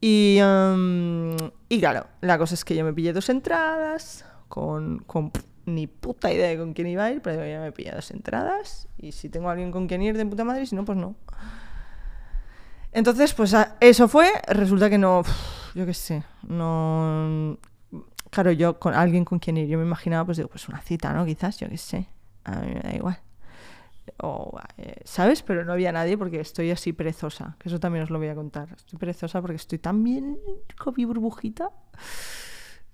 Y, 0.00 0.38
em, 0.40 1.36
y 1.68 1.78
claro, 1.78 2.08
la 2.22 2.38
cosa 2.38 2.54
es 2.54 2.64
que 2.64 2.74
yo 2.74 2.84
me 2.84 2.92
pillé 2.92 3.12
dos 3.12 3.28
entradas, 3.28 4.24
con, 4.54 5.32
ni 5.66 5.88
puta 5.88 6.32
idea 6.32 6.48
de 6.48 6.56
con 6.56 6.74
quién 6.74 6.86
iba 6.86 7.04
a 7.04 7.10
ir, 7.10 7.20
pero 7.20 7.44
ya 7.44 7.60
me 7.60 7.72
pillé 7.72 7.90
dos 7.90 8.12
entradas, 8.12 8.86
y 8.96 9.10
si 9.10 9.28
tengo 9.28 9.48
a 9.48 9.52
alguien 9.52 9.72
con 9.72 9.88
quien 9.88 10.00
ir 10.00 10.16
de 10.16 10.24
puta 10.24 10.44
madre, 10.44 10.64
si 10.64 10.76
no, 10.76 10.84
pues 10.84 10.96
no. 10.96 11.16
Entonces, 12.92 13.34
pues 13.34 13.52
eso 13.80 14.06
fue, 14.06 14.30
resulta 14.46 14.88
que 14.88 14.98
no, 14.98 15.22
yo 15.74 15.84
qué 15.84 15.94
sé, 15.94 16.22
no... 16.46 17.58
Claro, 18.30 18.52
yo 18.52 18.78
con 18.78 18.94
alguien 18.94 19.24
con 19.24 19.40
quien 19.40 19.56
ir, 19.56 19.66
yo 19.68 19.78
me 19.78 19.84
imaginaba, 19.84 20.24
pues 20.24 20.36
digo, 20.36 20.48
pues 20.48 20.68
una 20.68 20.80
cita, 20.80 21.12
¿no? 21.12 21.24
Quizás, 21.24 21.58
yo 21.58 21.68
qué 21.68 21.78
sé, 21.78 22.08
a 22.44 22.60
mí 22.60 22.74
me 22.74 22.80
da 22.80 22.94
igual. 22.94 23.20
O, 24.18 24.58
eh, 24.76 25.00
¿Sabes? 25.04 25.42
Pero 25.42 25.64
no 25.64 25.72
había 25.72 25.92
nadie 25.92 26.18
porque 26.18 26.40
estoy 26.40 26.70
así 26.70 26.92
perezosa, 26.92 27.56
que 27.58 27.68
eso 27.68 27.80
también 27.80 28.04
os 28.04 28.10
lo 28.10 28.18
voy 28.18 28.28
a 28.28 28.34
contar. 28.34 28.68
Estoy 28.76 28.98
perezosa 28.98 29.40
porque 29.40 29.56
estoy 29.56 29.78
tan 29.78 30.02
bien 30.02 30.36
con 30.78 30.94
mi 30.96 31.04
burbujita 31.04 31.70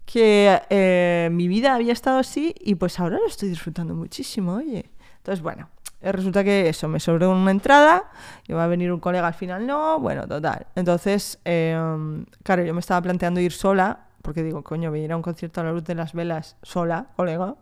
que 0.05 0.61
eh, 0.71 1.29
mi 1.33 1.49
vida 1.49 1.75
había 1.75 1.93
estado 1.93 2.19
así 2.19 2.55
y 2.59 2.75
pues 2.75 2.99
ahora 2.99 3.19
lo 3.19 3.27
estoy 3.27 3.49
disfrutando 3.49 3.95
muchísimo, 3.95 4.55
oye. 4.55 4.91
Entonces, 5.19 5.43
bueno, 5.43 5.69
eh, 6.01 6.13
resulta 6.13 6.43
que 6.43 6.69
eso, 6.69 6.89
me 6.89 6.99
sobró 6.99 7.31
una 7.31 7.51
entrada, 7.51 8.11
iba 8.49 8.65
a 8.65 8.67
venir 8.67 8.93
un 8.93 9.01
colega 9.01 9.27
al 9.27 9.35
final, 9.35 9.67
no, 9.67 10.01
bueno, 10.01 10.27
total. 10.27 10.67
Entonces, 10.75 11.39
em, 11.45 12.25
claro, 12.43 12.65
yo 12.65 12.73
me 12.73 12.81
estaba 12.81 13.03
planteando 13.03 13.41
ir 13.41 13.53
sola, 13.53 14.07
porque 14.23 14.43
digo, 14.43 14.65
coño, 14.65 14.91
voy 14.91 15.01
a 15.01 15.05
ir 15.05 15.13
a 15.13 15.17
un 15.17 15.23
concierto 15.23 15.61
a 15.61 15.65
la 15.65 15.73
luz 15.73 15.85
de 15.85 15.95
las 15.95 16.13
velas 16.13 16.57
sola, 16.63 17.09
colega. 17.17 17.55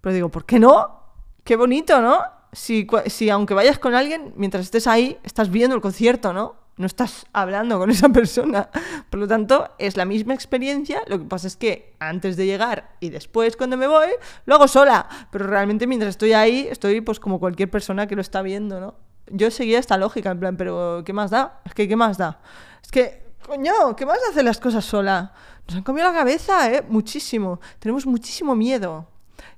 Pero 0.00 0.14
digo, 0.14 0.28
¿por 0.28 0.44
qué 0.44 0.58
no? 0.58 0.98
Qué 1.44 1.56
bonito, 1.56 2.00
¿no? 2.00 2.20
Si, 2.52 2.86
si 3.06 3.30
aunque 3.30 3.54
vayas 3.54 3.78
con 3.78 3.94
alguien, 3.94 4.32
mientras 4.36 4.64
estés 4.64 4.86
ahí, 4.86 5.18
estás 5.22 5.50
viendo 5.50 5.74
el 5.74 5.82
concierto, 5.82 6.32
¿no? 6.32 6.56
No 6.78 6.86
estás 6.86 7.26
hablando 7.32 7.78
con 7.78 7.90
esa 7.90 8.08
persona. 8.12 8.70
Por 9.10 9.20
lo 9.20 9.28
tanto, 9.28 9.70
es 9.78 9.96
la 9.96 10.04
misma 10.04 10.34
experiencia. 10.34 11.02
Lo 11.06 11.18
que 11.18 11.24
pasa 11.24 11.46
es 11.46 11.56
que 11.56 11.94
antes 11.98 12.36
de 12.36 12.46
llegar 12.46 12.90
y 13.00 13.10
después 13.10 13.56
cuando 13.56 13.76
me 13.76 13.86
voy, 13.86 14.08
lo 14.46 14.54
hago 14.54 14.68
sola. 14.68 15.08
Pero 15.30 15.46
realmente 15.46 15.86
mientras 15.86 16.10
estoy 16.10 16.32
ahí, 16.32 16.66
estoy 16.70 17.00
pues 17.00 17.20
como 17.20 17.38
cualquier 17.38 17.70
persona 17.70 18.06
que 18.06 18.14
lo 18.14 18.22
está 18.22 18.42
viendo, 18.42 18.80
¿no? 18.80 18.94
Yo 19.30 19.50
seguía 19.50 19.78
esta 19.78 19.98
lógica, 19.98 20.30
en 20.30 20.40
plan, 20.40 20.56
pero 20.56 21.02
¿qué 21.04 21.12
más 21.12 21.30
da? 21.30 21.60
Es 21.66 21.74
que, 21.74 21.86
¿qué 21.86 21.96
más 21.96 22.16
da? 22.16 22.40
Es 22.82 22.90
que, 22.90 23.26
coño, 23.46 23.94
¿qué 23.94 24.06
más 24.06 24.18
hacer 24.30 24.44
las 24.44 24.58
cosas 24.58 24.84
sola? 24.84 25.34
Nos 25.66 25.76
han 25.76 25.82
comido 25.82 26.06
la 26.06 26.14
cabeza, 26.14 26.72
¿eh? 26.72 26.82
Muchísimo. 26.88 27.60
Tenemos 27.78 28.06
muchísimo 28.06 28.54
miedo. 28.54 29.06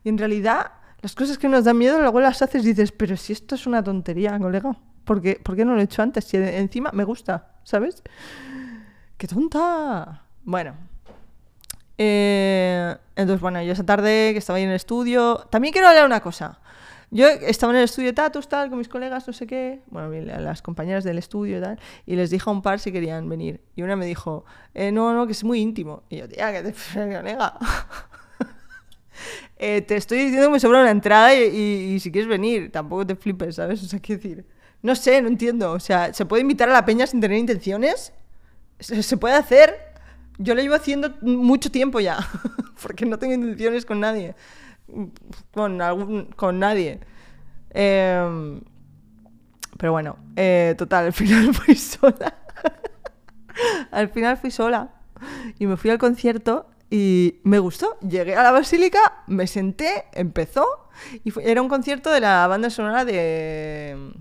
Y 0.02 0.08
en 0.08 0.18
realidad, 0.18 0.72
las 1.02 1.14
cosas 1.14 1.38
que 1.38 1.48
nos 1.48 1.64
dan 1.64 1.78
miedo, 1.78 2.00
luego 2.00 2.20
las 2.20 2.42
haces 2.42 2.64
y 2.64 2.68
dices, 2.68 2.90
pero 2.90 3.16
si 3.16 3.32
esto 3.32 3.54
es 3.54 3.66
una 3.66 3.84
tontería, 3.84 4.36
colega. 4.40 4.76
¿Por 5.04 5.22
qué, 5.22 5.64
no 5.64 5.74
lo 5.74 5.80
he 5.80 5.84
hecho 5.84 6.02
antes? 6.02 6.24
Si 6.24 6.36
encima 6.36 6.90
me 6.92 7.04
gusta, 7.04 7.52
¿sabes? 7.64 8.02
¡Qué 9.16 9.26
tonta! 9.26 10.22
Bueno. 10.44 10.74
Eh, 11.98 12.96
entonces, 13.16 13.40
bueno, 13.40 13.62
yo 13.62 13.72
esa 13.72 13.84
tarde 13.84 14.30
que 14.32 14.38
estaba 14.38 14.56
ahí 14.56 14.62
en 14.62 14.70
el 14.70 14.76
estudio... 14.76 15.46
También 15.50 15.72
quiero 15.72 15.88
hablar 15.88 16.06
una 16.06 16.20
cosa. 16.20 16.60
Yo 17.12 17.26
estaba 17.26 17.72
en 17.72 17.78
el 17.78 17.84
estudio 17.84 18.10
de 18.10 18.12
Tatus, 18.12 18.48
tal, 18.48 18.68
con 18.68 18.78
mis 18.78 18.88
colegas, 18.88 19.26
no 19.26 19.32
sé 19.32 19.46
qué, 19.46 19.80
bueno, 19.90 20.10
las 20.40 20.62
compañeras 20.62 21.02
del 21.02 21.18
estudio 21.18 21.58
y 21.58 21.60
tal, 21.60 21.78
y 22.06 22.14
les 22.14 22.30
dije 22.30 22.44
a 22.46 22.52
un 22.52 22.62
par 22.62 22.78
si 22.78 22.92
querían 22.92 23.28
venir. 23.28 23.60
Y 23.74 23.82
una 23.82 23.96
me 23.96 24.06
dijo, 24.06 24.44
eh, 24.74 24.92
no, 24.92 25.12
no, 25.12 25.26
que 25.26 25.32
es 25.32 25.42
muy 25.42 25.60
íntimo. 25.60 26.04
Y 26.08 26.18
yo, 26.18 26.28
tía, 26.28 26.52
que 26.52 26.70
te 26.70 26.74
colega. 27.16 27.58
eh, 29.58 29.80
te 29.82 29.96
estoy 29.96 30.18
diciendo 30.18 30.46
que 30.46 30.52
me 30.52 30.60
sobra 30.60 30.82
una 30.82 30.92
entrada 30.92 31.34
y, 31.34 31.94
y, 31.94 32.00
si 32.00 32.12
quieres 32.12 32.28
venir, 32.28 32.70
tampoco 32.70 33.04
te 33.04 33.16
flipes, 33.16 33.56
¿sabes? 33.56 33.82
O 33.82 33.86
sea, 33.86 33.98
qué 33.98 34.16
decir. 34.16 34.46
No 34.82 34.94
sé, 34.94 35.20
no 35.20 35.28
entiendo. 35.28 35.72
O 35.72 35.80
sea, 35.80 36.12
¿se 36.14 36.24
puede 36.24 36.42
invitar 36.42 36.68
a 36.68 36.72
la 36.72 36.84
peña 36.84 37.06
sin 37.06 37.20
tener 37.20 37.38
intenciones? 37.38 38.12
¿Se, 38.78 39.16
puede 39.16 39.34
hacer? 39.34 39.76
Yo 40.38 40.54
lo 40.54 40.62
llevo 40.62 40.74
haciendo 40.74 41.14
mucho 41.20 41.70
tiempo 41.70 42.00
ya, 42.00 42.18
porque 42.82 43.04
no 43.04 43.18
tengo 43.18 43.34
intenciones 43.34 43.84
con 43.84 44.00
nadie. 44.00 44.34
Con, 45.52 45.82
algún, 45.82 46.26
con 46.34 46.58
nadie. 46.58 47.00
Em, 47.70 48.60
pero 49.76 49.92
bueno, 49.92 50.16
eh, 50.36 50.74
total, 50.78 51.06
al 51.06 51.12
final 51.12 51.54
fui 51.54 51.74
sola. 51.74 52.38
al 53.90 54.08
final 54.08 54.38
fui 54.38 54.50
sola. 54.50 54.94
Y 55.58 55.66
me 55.66 55.76
fui 55.76 55.90
al 55.90 55.98
concierto 55.98 56.70
y 56.88 57.40
me 57.44 57.58
gustó. 57.58 57.98
Llegué 58.00 58.34
a 58.34 58.42
la 58.42 58.50
basílica, 58.50 59.24
me 59.26 59.46
senté, 59.46 60.06
empezó. 60.12 60.88
Y 61.22 61.32
era 61.42 61.60
un 61.60 61.68
concierto 61.68 62.10
de 62.10 62.20
la 62.20 62.46
banda 62.46 62.70
sonora 62.70 63.04
de 63.04 64.12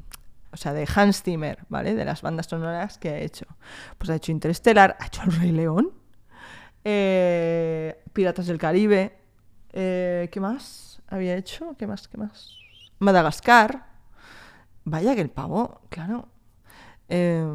o 0.52 0.58
sea, 0.58 0.74
de 0.74 0.88
Hans 0.94 1.24
Zimmer, 1.24 1.66
¿vale? 1.70 1.94
De 1.94 2.06
las 2.06 2.22
bandas 2.22 2.48
sonoras 2.48 2.98
que 2.98 3.10
ha 3.10 3.20
hecho. 3.20 3.46
Pues 3.98 4.10
ha 4.10 4.16
hecho 4.16 4.32
Interstellar, 4.32 4.98
ha 5.00 5.06
hecho 5.06 5.22
El 5.24 5.32
Rey 5.34 5.52
León, 5.52 5.92
eh, 6.84 8.02
Piratas 8.14 8.48
del 8.48 8.58
Caribe, 8.58 9.18
eh, 9.74 10.30
¿qué 10.32 10.40
más 10.40 11.02
había 11.08 11.36
hecho? 11.36 11.76
¿Qué 11.78 11.88
más? 11.88 12.08
¿Qué 12.08 12.18
más? 12.18 12.58
Madagascar. 13.00 13.86
Vaya 14.86 15.14
que 15.14 15.22
el 15.22 15.30
pavo, 15.30 15.82
claro. 15.90 16.30
Eh, 17.10 17.46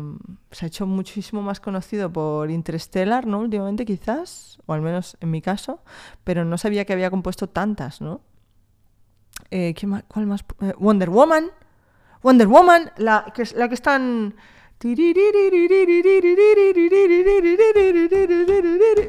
se 0.50 0.64
ha 0.64 0.68
hecho 0.68 0.86
muchísimo 0.86 1.42
más 1.42 1.60
conocido 1.60 2.12
por 2.12 2.50
Interstellar, 2.50 3.26
¿no? 3.26 3.40
Últimamente 3.40 3.84
quizás, 3.84 4.58
o 4.66 4.72
al 4.72 4.82
menos 4.82 5.16
en 5.20 5.30
mi 5.30 5.40
caso, 5.40 5.82
pero 6.22 6.44
no 6.44 6.58
sabía 6.58 6.84
que 6.84 6.92
había 6.92 7.10
compuesto 7.10 7.48
tantas, 7.48 8.00
¿no? 8.00 8.20
¿qué 9.50 9.86
más? 9.86 10.02
¿Cuál 10.08 10.26
más? 10.26 10.44
Wonder 10.78 11.10
Woman. 11.10 11.50
Wonder 12.24 12.48
Woman, 12.48 12.90
la 12.96 13.30
que, 13.34 13.44
la 13.54 13.68
que 13.68 13.74
están... 13.74 14.34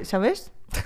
¿Sabes? 0.03 0.51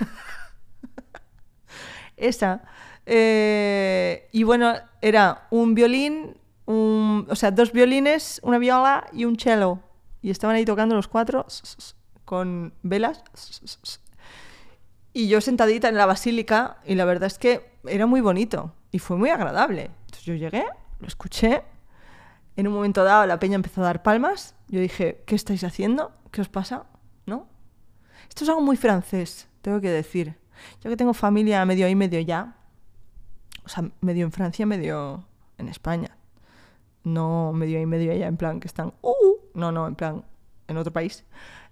Esa. 2.17 2.61
Eh, 3.07 4.29
y 4.31 4.43
bueno, 4.43 4.75
era 5.01 5.47
un 5.49 5.73
violín, 5.73 6.37
un, 6.65 7.25
o 7.29 7.35
sea, 7.35 7.49
dos 7.49 7.71
violines, 7.71 8.39
una 8.43 8.59
viola 8.59 9.07
y 9.11 9.25
un 9.25 9.37
cello. 9.37 9.79
Y 10.21 10.29
estaban 10.29 10.55
ahí 10.55 10.65
tocando 10.65 10.95
los 10.95 11.07
cuatro 11.07 11.47
con 12.25 12.73
velas. 12.83 13.23
Y 15.13 15.29
yo 15.29 15.41
sentadita 15.41 15.89
en 15.89 15.95
la 15.95 16.05
basílica 16.05 16.77
y 16.85 16.93
la 16.93 17.05
verdad 17.05 17.25
es 17.25 17.39
que 17.39 17.71
era 17.87 18.05
muy 18.05 18.21
bonito 18.21 18.75
y 18.91 18.99
fue 18.99 19.17
muy 19.17 19.31
agradable. 19.31 19.89
Entonces 20.05 20.25
yo 20.25 20.35
llegué, 20.35 20.65
lo 20.99 21.07
escuché 21.07 21.63
en 22.59 22.67
un 22.67 22.73
momento 22.73 23.03
dado 23.03 23.25
la 23.25 23.39
peña 23.39 23.55
empezó 23.55 23.81
a 23.81 23.85
dar 23.85 24.03
palmas. 24.03 24.53
Yo 24.67 24.79
dije, 24.81 25.23
¿qué 25.25 25.35
estáis 25.35 25.63
haciendo? 25.63 26.11
¿Qué 26.31 26.41
os 26.41 26.49
pasa? 26.49 26.85
¿No? 27.25 27.47
Esto 28.27 28.43
es 28.43 28.49
algo 28.49 28.61
muy 28.61 28.75
francés, 28.75 29.47
tengo 29.61 29.79
que 29.79 29.89
decir. 29.89 30.35
Yo 30.83 30.89
que 30.89 30.97
tengo 30.97 31.13
familia 31.13 31.65
medio 31.65 31.85
ahí, 31.85 31.95
medio 31.95 32.19
ya. 32.19 32.57
O 33.63 33.69
sea, 33.69 33.89
medio 34.01 34.25
en 34.25 34.31
Francia, 34.31 34.65
medio 34.65 35.25
en 35.57 35.69
España. 35.69 36.17
No 37.03 37.53
medio 37.53 37.79
ahí, 37.79 37.85
medio 37.85 38.11
allá, 38.11 38.27
en 38.27 38.35
plan 38.35 38.59
que 38.59 38.67
están... 38.67 38.93
Uh, 39.01 39.37
no, 39.53 39.71
no, 39.71 39.87
en 39.87 39.95
plan 39.95 40.25
en 40.67 40.77
otro 40.77 40.91
país. 40.91 41.23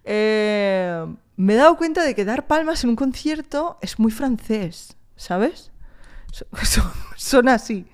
Eh, 0.05 1.05
me 1.35 1.53
he 1.53 1.57
dado 1.57 1.77
cuenta 1.77 2.03
de 2.03 2.15
que 2.15 2.23
dar 2.23 2.47
palmas 2.47 2.83
en 2.83 2.91
un 2.91 2.95
concierto 2.95 3.77
es 3.81 3.99
muy 3.99 4.11
francés, 4.11 4.95
¿sabes? 5.17 5.71
son 7.17 7.49
así. 7.49 7.87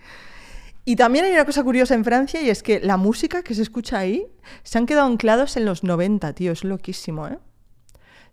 Y 0.86 0.96
también 0.96 1.26
hay 1.26 1.32
una 1.32 1.46
cosa 1.46 1.64
curiosa 1.64 1.94
en 1.94 2.04
Francia 2.04 2.42
y 2.42 2.50
es 2.50 2.62
que 2.62 2.80
la 2.82 2.98
música 2.98 3.42
que 3.42 3.56
se 3.56 3.62
escucha 3.62 4.00
ahí 4.00 4.28
se 4.64 4.78
han 4.78 4.86
quedado 4.86 5.08
anclados 5.08 5.56
en 5.56 5.66
los 5.66 5.84
90, 5.84 6.34
tío, 6.34 6.52
es 6.52 6.64
loquísimo, 6.64 7.28
¿eh? 7.28 7.40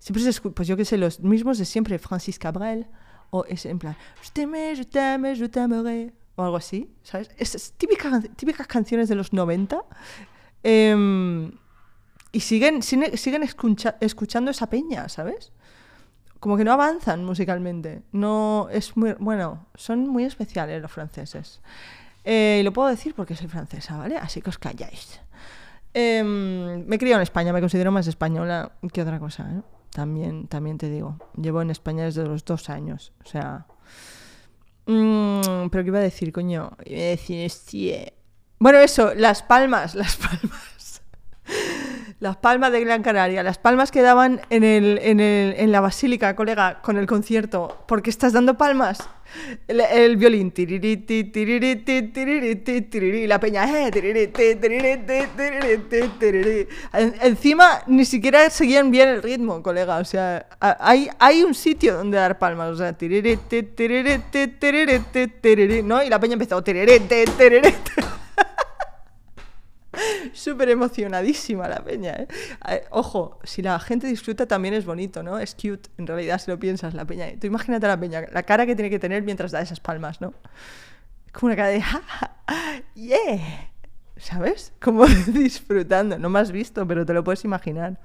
Siempre 0.00 0.22
se 0.22 0.30
escucha, 0.30 0.54
pues 0.54 0.66
yo 0.66 0.76
qué 0.76 0.84
sé, 0.84 0.96
los 0.96 1.20
mismos 1.20 1.58
de 1.58 1.64
siempre, 1.64 1.98
Francis 1.98 2.38
Cabrel, 2.38 2.86
o 3.30 3.44
es 3.44 3.66
en 3.66 3.78
plan, 3.78 3.96
je 4.22 4.30
t'aime, 4.32 4.74
je 4.74 4.84
t'aime, 4.84 5.34
je 5.36 5.46
t'aimerai, 5.46 6.12
o 6.36 6.42
algo 6.42 6.56
así, 6.56 6.90
¿sabes? 7.02 7.30
Es, 7.36 7.72
típicas, 7.76 8.24
típicas 8.34 8.66
canciones 8.66 9.08
de 9.08 9.14
los 9.14 9.32
90. 9.32 9.84
Em, 10.62 11.52
y 12.32 12.40
siguen, 12.40 12.82
siguen 12.82 13.42
escuchando 14.00 14.50
esa 14.50 14.68
peña, 14.68 15.08
¿sabes? 15.08 15.52
Como 16.38 16.56
que 16.56 16.64
no 16.64 16.72
avanzan 16.72 17.24
musicalmente. 17.24 18.02
No 18.12 18.68
es 18.70 18.96
muy. 18.96 19.14
Bueno, 19.18 19.66
son 19.74 20.08
muy 20.08 20.24
especiales 20.24 20.80
los 20.80 20.90
franceses. 20.90 21.60
Eh, 22.24 22.60
lo 22.64 22.72
puedo 22.72 22.88
decir 22.88 23.14
porque 23.14 23.34
soy 23.34 23.48
francesa, 23.48 23.96
¿vale? 23.96 24.16
Así 24.16 24.42
que 24.42 24.50
os 24.50 24.58
calláis. 24.58 25.20
Em, 25.94 26.86
me 26.86 26.96
he 26.96 26.98
criado 26.98 27.18
en 27.18 27.22
España, 27.22 27.52
me 27.52 27.60
considero 27.60 27.90
más 27.90 28.06
española 28.06 28.72
que 28.92 29.02
otra 29.02 29.18
cosa, 29.18 29.50
¿eh? 29.50 29.62
También, 29.90 30.46
también 30.46 30.78
te 30.78 30.88
digo. 30.88 31.18
Llevo 31.36 31.62
en 31.62 31.70
España 31.70 32.04
desde 32.04 32.24
los 32.24 32.44
dos 32.44 32.70
años. 32.70 33.12
O 33.24 33.28
sea, 33.28 33.66
Mm, 34.86 35.68
pero 35.70 35.84
¿qué 35.84 35.88
iba 35.88 35.98
a 35.98 36.02
decir, 36.02 36.32
coño? 36.32 36.72
Iba 36.84 37.00
a 37.00 37.16
decir. 37.16 38.12
Bueno, 38.58 38.78
eso, 38.78 39.14
las 39.14 39.42
palmas, 39.42 39.94
las 39.94 40.16
palmas. 40.16 40.69
Las 42.20 42.36
palmas 42.36 42.70
de 42.70 42.80
Gran 42.84 43.02
Canaria, 43.02 43.42
las 43.42 43.56
palmas 43.56 43.90
que 43.90 44.02
daban 44.02 44.42
en, 44.50 44.62
el, 44.62 44.98
en, 45.02 45.20
el- 45.20 45.54
en 45.56 45.72
la 45.72 45.80
basílica, 45.80 46.36
colega, 46.36 46.80
con 46.82 46.98
el 46.98 47.06
concierto. 47.06 47.82
¿Por 47.88 48.02
qué 48.02 48.10
estás 48.10 48.34
dando 48.34 48.58
palmas? 48.58 48.98
El, 49.66 49.80
el 49.80 50.16
violín. 50.18 50.50
tiririti, 50.50 51.24
tiririti, 51.24 52.02
tiririti, 52.12 52.82
tiriri, 52.82 53.26
la 53.26 53.40
peña. 53.40 53.64
eh, 53.86 53.90
tiririti, 53.90 54.56
tiririti, 54.56 55.14
tiririti, 55.34 56.00
tiriri. 56.18 56.68
En- 56.92 57.14
Encima 57.22 57.80
ni 57.86 58.04
siquiera 58.04 58.50
seguían 58.50 58.90
bien 58.90 59.08
el 59.08 59.22
ritmo, 59.22 59.62
colega. 59.62 59.96
O 59.96 60.04
sea, 60.04 60.46
hay, 60.60 61.08
hay 61.18 61.42
un 61.42 61.54
sitio 61.54 61.94
donde 61.96 62.18
dar 62.18 62.38
palmas. 62.38 62.68
O 62.72 62.76
sea, 62.76 62.92
tiririti, 62.92 63.62
tiririti, 63.62 64.46
tiririti, 64.48 65.26
tiriri, 65.40 65.82
¿no? 65.82 66.02
Y 66.02 66.10
la 66.10 66.20
peña 66.20 66.34
empezó. 66.34 66.62
tiririti, 66.62 67.24
tiririti. 67.38 67.92
Súper 70.32 70.70
emocionadísima 70.70 71.68
la 71.68 71.82
peña, 71.82 72.14
¿eh? 72.14 72.28
Ojo, 72.90 73.38
si 73.44 73.62
la 73.62 73.78
gente 73.80 74.06
disfruta 74.06 74.46
también 74.46 74.74
es 74.74 74.84
bonito, 74.84 75.22
¿no? 75.22 75.38
Es 75.38 75.54
cute, 75.54 75.90
en 75.98 76.06
realidad, 76.06 76.40
si 76.40 76.50
lo 76.50 76.58
piensas, 76.58 76.94
la 76.94 77.04
peña. 77.04 77.26
Tú 77.40 77.46
imagínate 77.46 77.86
la 77.86 77.98
peña, 77.98 78.22
la 78.32 78.42
cara 78.44 78.66
que 78.66 78.76
tiene 78.76 78.90
que 78.90 78.98
tener 78.98 79.22
mientras 79.22 79.50
da 79.52 79.60
esas 79.60 79.80
palmas, 79.80 80.20
¿no? 80.20 80.32
Como 81.32 81.46
una 81.48 81.56
cara 81.56 81.68
de, 81.68 81.82
"Ja, 81.82 82.02
ja, 82.06 82.36
¡yeah! 82.94 83.70
¿Sabes? 84.16 84.72
Como 84.80 85.06
disfrutando. 85.26 86.18
No 86.18 86.28
me 86.28 86.38
has 86.38 86.52
visto, 86.52 86.86
pero 86.86 87.06
te 87.06 87.14
lo 87.14 87.24
puedes 87.24 87.44
imaginar. 87.44 87.98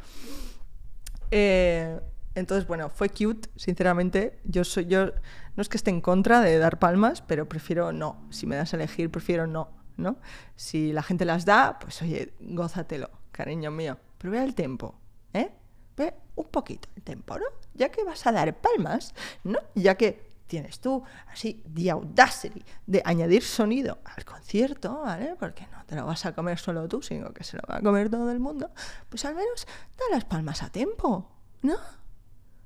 Eh, 1.31 1.99
entonces, 2.35 2.67
bueno, 2.67 2.89
fue 2.89 3.09
cute, 3.09 3.49
sinceramente. 3.55 4.39
Yo 4.43 4.63
soy, 4.63 4.85
yo 4.85 5.07
no 5.55 5.61
es 5.61 5.69
que 5.69 5.77
esté 5.77 5.89
en 5.91 6.01
contra 6.01 6.41
de 6.41 6.57
dar 6.57 6.79
palmas, 6.79 7.21
pero 7.21 7.47
prefiero 7.47 7.91
no. 7.91 8.25
Si 8.29 8.45
me 8.45 8.55
das 8.55 8.73
a 8.73 8.77
elegir, 8.77 9.09
prefiero 9.09 9.47
no, 9.47 9.69
¿no? 9.97 10.17
Si 10.55 10.91
la 10.91 11.03
gente 11.03 11.25
las 11.25 11.45
da, 11.45 11.77
pues 11.79 12.01
oye, 12.01 12.33
gózatelo, 12.39 13.09
cariño 13.31 13.71
mío. 13.71 13.97
Pero 14.17 14.31
ve 14.31 14.43
el 14.43 14.55
tempo, 14.55 14.95
¿eh? 15.33 15.51
Ve 15.97 16.13
un 16.35 16.45
poquito 16.45 16.89
el 16.95 17.03
tempo, 17.03 17.37
¿no? 17.37 17.45
Ya 17.73 17.89
que 17.89 18.03
vas 18.03 18.25
a 18.27 18.31
dar 18.31 18.59
palmas, 18.59 19.13
¿no? 19.43 19.59
Ya 19.75 19.95
que 19.95 20.35
tienes 20.47 20.79
tú 20.79 21.03
así 21.27 21.63
the 21.73 21.89
audacity 21.89 22.63
de 22.85 23.01
añadir 23.05 23.43
sonido 23.43 23.99
al 24.05 24.25
concierto, 24.25 25.01
¿vale? 25.01 25.35
Porque 25.39 25.67
no 25.71 25.85
te 25.85 25.95
lo 25.95 26.05
vas 26.05 26.25
a 26.25 26.33
comer 26.33 26.57
solo 26.59 26.87
tú, 26.87 27.01
sino 27.01 27.33
que 27.33 27.43
se 27.43 27.57
lo 27.57 27.63
va 27.69 27.77
a 27.77 27.81
comer 27.81 28.09
todo 28.09 28.31
el 28.31 28.39
mundo. 28.39 28.69
Pues 29.09 29.25
al 29.25 29.35
menos 29.35 29.67
da 29.97 30.05
las 30.11 30.25
palmas 30.25 30.63
a 30.63 30.69
tiempo, 30.69 31.31
¿no? 31.61 31.77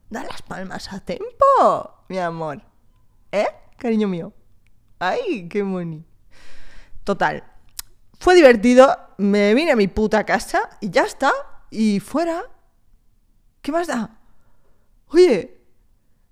Da 0.10 0.24
las 0.24 0.42
palmas 0.42 0.92
a 0.92 1.00
tiempo, 1.00 2.06
mi 2.10 2.18
amor. 2.18 2.64
¿Eh? 3.32 3.48
Cariño 3.78 4.08
mío. 4.08 4.34
Ay, 4.98 5.48
qué 5.48 5.64
moni. 5.64 6.09
Total. 7.10 7.44
Fue 8.20 8.36
divertido, 8.36 8.96
me 9.18 9.56
vine 9.56 9.72
a 9.72 9.76
mi 9.76 9.88
puta 9.88 10.24
casa 10.28 10.70
y 10.80 10.92
ya 10.92 11.06
está. 11.06 11.32
Y 11.72 12.00
fuera. 12.00 12.44
¿Qué 13.64 13.72
más 13.72 13.88
da? 13.88 14.12
Oye, 15.08 15.60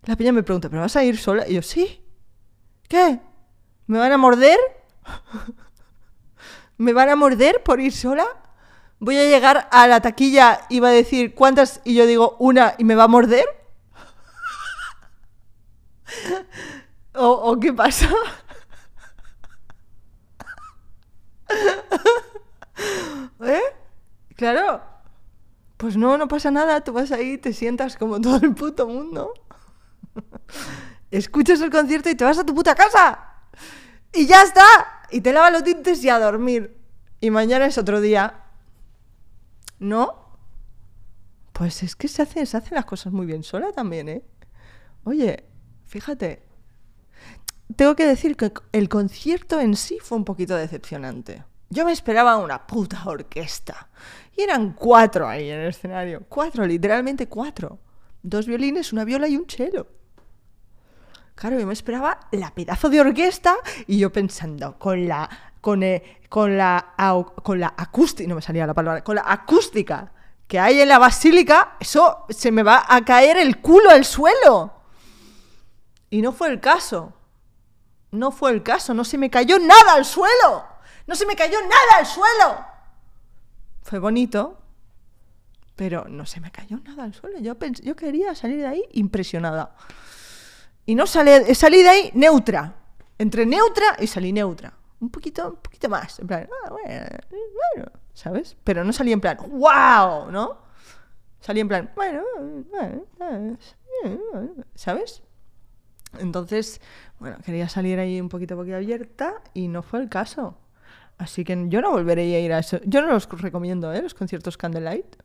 la 0.03 0.15
peña 0.15 0.31
me 0.31 0.43
pregunta, 0.43 0.69
¿pero 0.69 0.83
vas 0.83 0.95
a 0.95 1.03
ir 1.03 1.17
sola? 1.17 1.47
Y 1.47 1.55
yo, 1.55 1.63
sí. 1.63 2.05
¿Qué? 2.87 3.19
¿Me 3.87 3.97
van 3.97 4.11
a 4.11 4.17
morder? 4.19 4.59
¿Me 6.77 6.93
van 6.93 7.09
a 7.09 7.15
morder 7.15 7.63
por 7.63 7.79
ir 7.79 7.91
sola? 7.91 8.27
¿Voy 8.99 9.17
a 9.17 9.23
llegar 9.23 9.67
a 9.71 9.87
la 9.87 9.99
taquilla 9.99 10.61
y 10.69 10.79
va 10.79 10.89
a 10.89 10.91
decir 10.91 11.33
cuántas 11.33 11.81
y 11.85 11.95
yo 11.95 12.05
digo 12.05 12.35
una 12.37 12.75
y 12.77 12.83
me 12.83 12.93
va 12.93 13.05
a 13.05 13.07
morder? 13.07 13.45
¿O, 17.15 17.29
o 17.29 17.59
qué 17.59 17.73
pasa? 17.73 18.11
¿Eh? 23.41 23.61
Claro. 24.35 24.81
Pues 25.77 25.95
no, 25.95 26.17
no 26.17 26.27
pasa 26.27 26.51
nada. 26.51 26.81
Tú 26.81 26.93
vas 26.93 27.11
ahí, 27.11 27.37
te 27.37 27.53
sientas 27.53 27.97
como 27.97 28.19
todo 28.21 28.37
el 28.37 28.53
puto 28.53 28.87
mundo. 28.87 29.33
Escuchas 31.11 31.61
el 31.61 31.69
concierto 31.69 32.09
y 32.09 32.15
te 32.15 32.23
vas 32.23 32.37
a 32.37 32.45
tu 32.45 32.53
puta 32.53 32.75
casa. 32.75 33.19
Y 34.13 34.25
ya 34.25 34.41
está. 34.41 34.63
Y 35.11 35.21
te 35.21 35.31
lavas 35.31 35.51
los 35.51 35.63
dientes 35.63 36.03
y 36.03 36.09
a 36.09 36.19
dormir. 36.19 36.77
Y 37.19 37.31
mañana 37.31 37.65
es 37.65 37.77
otro 37.77 38.01
día. 38.01 38.43
¿No? 39.79 40.27
Pues 41.53 41.81
es 41.83 41.95
que 41.95 42.07
se, 42.07 42.25
se 42.25 42.57
hacen 42.57 42.75
las 42.75 42.85
cosas 42.85 43.13
muy 43.13 43.25
bien 43.25 43.43
sola 43.43 43.71
también, 43.71 44.09
¿eh? 44.09 44.23
Oye, 45.03 45.45
fíjate. 45.85 46.43
Tengo 47.75 47.95
que 47.95 48.05
decir 48.05 48.37
que 48.37 48.51
el 48.71 48.89
concierto 48.89 49.59
en 49.59 49.75
sí 49.75 49.97
fue 50.01 50.17
un 50.17 50.25
poquito 50.25 50.55
decepcionante. 50.55 51.43
Yo 51.69 51.85
me 51.85 51.91
esperaba 51.91 52.37
una 52.37 52.65
puta 52.65 53.03
orquesta. 53.05 53.89
Y 54.35 54.41
eran 54.41 54.73
cuatro 54.73 55.27
ahí 55.27 55.49
en 55.49 55.59
el 55.59 55.69
escenario. 55.69 56.23
Cuatro, 56.29 56.65
literalmente 56.65 57.27
cuatro. 57.27 57.79
Dos 58.23 58.47
violines, 58.47 58.93
una 58.93 59.03
viola 59.03 59.27
y 59.27 59.35
un 59.35 59.49
cello. 59.49 59.87
Claro, 61.35 61.59
yo 61.59 61.67
me 61.67 61.73
esperaba 61.73 62.19
la 62.31 62.53
pedazo 62.53 62.89
de 62.89 63.01
orquesta 63.01 63.55
y 63.85 63.99
yo 63.99 64.11
pensando, 64.11 64.79
con 64.79 65.07
la. 65.07 65.29
con, 65.59 65.83
eh, 65.83 66.19
con 66.29 66.57
la. 66.57 66.93
con 67.43 67.59
la 67.59 67.73
acústica. 67.77 68.29
No 68.29 68.35
me 68.35 68.41
salía 68.41 68.65
la 68.65 68.73
palabra. 68.73 69.03
Con 69.03 69.15
la 69.15 69.25
acústica 69.25 70.13
que 70.47 70.59
hay 70.59 70.79
en 70.79 70.87
la 70.87 70.99
basílica, 70.99 71.75
eso 71.79 72.25
se 72.29 72.51
me 72.51 72.63
va 72.63 72.85
a 72.87 73.03
caer 73.03 73.37
el 73.37 73.59
culo 73.59 73.89
al 73.89 74.05
suelo. 74.05 74.73
Y 76.09 76.21
no 76.21 76.31
fue 76.31 76.47
el 76.47 76.61
caso. 76.61 77.16
No 78.11 78.31
fue 78.31 78.51
el 78.51 78.63
caso, 78.63 78.93
no 78.93 79.03
se 79.03 79.17
me 79.17 79.29
cayó 79.29 79.59
nada 79.59 79.93
al 79.93 80.05
suelo. 80.05 80.65
No 81.05 81.15
se 81.15 81.25
me 81.25 81.35
cayó 81.35 81.59
nada 81.61 81.99
al 81.99 82.05
suelo. 82.05 82.65
Fue 83.81 83.99
bonito, 83.99 84.61
pero 85.75 86.05
no 86.09 86.25
se 86.25 86.39
me 86.39 86.51
cayó 86.51 86.79
nada 86.79 87.03
al 87.03 87.13
suelo. 87.13 87.39
Yo, 87.39 87.57
quería 87.95 88.35
salir 88.35 88.57
de 88.57 88.67
ahí 88.67 88.83
impresionada. 88.91 89.75
Y 90.85 90.95
no 90.95 91.05
salí, 91.05 91.53
salí 91.55 91.83
de 91.83 91.89
ahí 91.89 92.11
neutra. 92.13 92.75
Entre 93.17 93.45
neutra 93.45 93.95
y 93.99 94.07
salí 94.07 94.31
neutra. 94.31 94.73
Un 94.99 95.09
poquito, 95.09 95.49
un 95.49 95.57
poquito 95.57 95.89
más. 95.89 96.19
En 96.19 96.27
plan, 96.27 96.49
ah, 96.65 96.69
bueno, 96.71 97.05
bueno, 97.29 97.91
¿sabes? 98.13 98.57
Pero 98.63 98.83
no 98.83 98.91
salí 98.91 99.11
en 99.11 99.21
plan, 99.21 99.37
wow, 99.37 100.31
¿no? 100.31 100.57
Salí 101.39 101.59
en 101.59 101.67
plan, 101.67 101.91
bueno, 101.95 102.23
bueno, 102.69 103.57
¿sabes? 104.75 105.21
Entonces, 106.19 106.81
bueno, 107.19 107.37
quería 107.45 107.67
salir 107.69 107.99
ahí 107.99 108.19
un 108.21 108.29
poquito 108.29 108.55
boquiabierta 108.55 109.35
y 109.53 109.67
no 109.67 109.81
fue 109.83 110.01
el 110.01 110.09
caso. 110.09 110.57
Así 111.17 111.43
que 111.43 111.65
yo 111.69 111.81
no 111.81 111.91
volveré 111.91 112.35
a 112.35 112.39
ir 112.39 112.53
a 112.53 112.59
eso. 112.59 112.79
Yo 112.85 113.01
no 113.01 113.07
los 113.07 113.27
recomiendo, 113.41 113.91
¿eh? 113.91 114.01
Los 114.01 114.13
conciertos 114.13 114.55
Candlelight. 114.57 115.15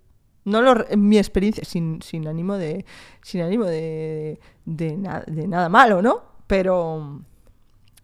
No 0.44 0.62
lo, 0.62 0.88
en 0.88 1.06
mi 1.08 1.18
experiencia, 1.18 1.64
sin, 1.64 2.00
sin 2.02 2.26
ánimo 2.26 2.56
de. 2.56 2.84
Sin 3.22 3.42
ánimo 3.42 3.64
de. 3.66 4.40
de, 4.64 4.96
de 5.26 5.46
nada 5.48 5.68
malo, 5.68 6.00
¿no? 6.02 6.22
Pero. 6.46 7.20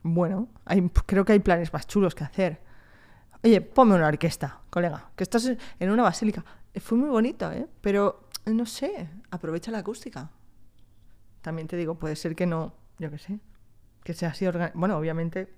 Bueno, 0.03 0.49
hay, 0.65 0.89
creo 1.07 1.25
que 1.25 1.33
hay 1.33 1.41
planes 1.41 1.73
más 1.73 1.87
chulos 1.87 2.15
que 2.15 2.25
hacer. 2.25 2.61
Oye, 3.43 3.61
ponme 3.61 3.95
una 3.95 4.07
orquesta, 4.09 4.61
colega, 4.71 5.11
que 5.17 5.25
estás 5.25 5.47
en- 5.47 5.59
en 5.81 5.91
una 5.91 6.03
basílica. 6.03 6.45
Eh, 6.75 6.81
Fue 6.81 6.97
muy 6.99 7.09
bonito, 7.09 7.51
¿eh? 7.53 7.67
Pero, 7.81 8.29
eh, 8.45 8.51
no 8.53 8.67
sé, 8.67 9.09
aprovecha 9.31 9.71
la 9.71 9.79
acústica. 9.79 10.31
También 11.43 11.67
te 11.69 11.77
digo, 11.77 11.95
puede 11.99 12.17
ser 12.17 12.35
que 12.37 12.47
no, 12.47 12.73
yo 12.99 13.11
qué 13.11 13.19
sé, 13.19 13.39
que 14.09 14.15
sea 14.15 14.31
así 14.31 14.47
Bueno, 14.73 14.97
obviamente, 14.97 15.49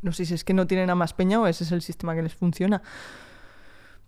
no 0.00 0.12
sé 0.12 0.24
si 0.24 0.32
es 0.32 0.44
que 0.44 0.54
no 0.54 0.66
tienen 0.66 0.88
a 0.88 0.94
más 0.94 1.12
peña 1.12 1.38
o 1.38 1.46
ese 1.46 1.64
es 1.64 1.72
el 1.72 1.82
sistema 1.82 2.14
que 2.14 2.22
les 2.22 2.34
funciona. 2.34 2.80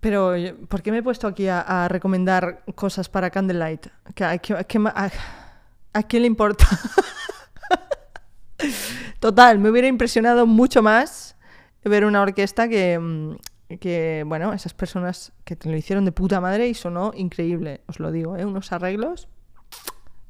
Pero, 0.00 0.32
¿por 0.68 0.80
qué 0.80 0.90
me 0.90 0.98
he 0.98 1.02
puesto 1.02 1.26
aquí 1.26 1.48
a, 1.48 1.86
recomendar 1.90 2.64
cosas 2.74 3.10
para 3.10 3.28
Candlelight? 3.28 3.88
¿Que, 4.14 4.24
¿A 4.24 4.38
quién 4.38 6.22
le 6.22 6.26
importa? 6.26 6.66
Total, 9.20 9.58
me 9.58 9.68
hubiera 9.68 9.86
impresionado 9.86 10.46
mucho 10.46 10.82
más 10.82 11.36
ver 11.84 12.06
una 12.06 12.22
orquesta 12.22 12.70
que, 12.70 12.98
mm, 12.98 13.76
que, 13.76 14.24
bueno, 14.26 14.54
esas 14.54 14.72
personas 14.72 15.34
que 15.44 15.56
te 15.56 15.68
lo 15.68 15.76
hicieron 15.76 16.06
de 16.06 16.12
puta 16.12 16.40
madre 16.40 16.68
y 16.68 16.74
sonó 16.74 17.12
increíble, 17.14 17.82
os 17.86 18.00
lo 18.00 18.12
digo, 18.12 18.34
¿eh? 18.38 18.46
unos 18.46 18.72
arreglos 18.72 19.28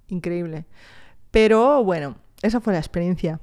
increíble. 0.08 0.66
Pero 1.30 1.84
bueno, 1.84 2.16
esa 2.42 2.60
fue 2.60 2.72
la 2.72 2.78
experiencia. 2.78 3.40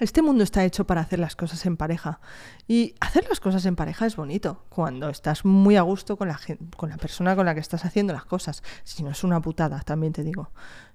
Este 0.00 0.22
mundo 0.22 0.42
está 0.42 0.64
hecho 0.64 0.86
para 0.86 1.02
hacer 1.02 1.18
las 1.18 1.36
cosas 1.36 1.66
en 1.66 1.76
pareja. 1.76 2.20
Y 2.66 2.94
hacer 3.00 3.28
las 3.28 3.38
cosas 3.38 3.66
en 3.66 3.76
pareja 3.76 4.06
es 4.06 4.16
bonito, 4.16 4.64
cuando 4.70 5.10
estás 5.10 5.44
muy 5.44 5.76
a 5.76 5.82
gusto 5.82 6.16
con 6.16 6.28
la, 6.28 6.40
con 6.76 6.88
la 6.88 6.96
persona 6.96 7.36
con 7.36 7.44
la 7.44 7.52
que 7.54 7.60
estás 7.60 7.84
haciendo 7.84 8.14
las 8.14 8.24
cosas. 8.24 8.62
Si 8.82 9.02
no 9.02 9.10
es 9.10 9.22
una 9.24 9.42
putada, 9.42 9.80
también 9.80 10.14
te 10.14 10.24
digo. 10.24 10.50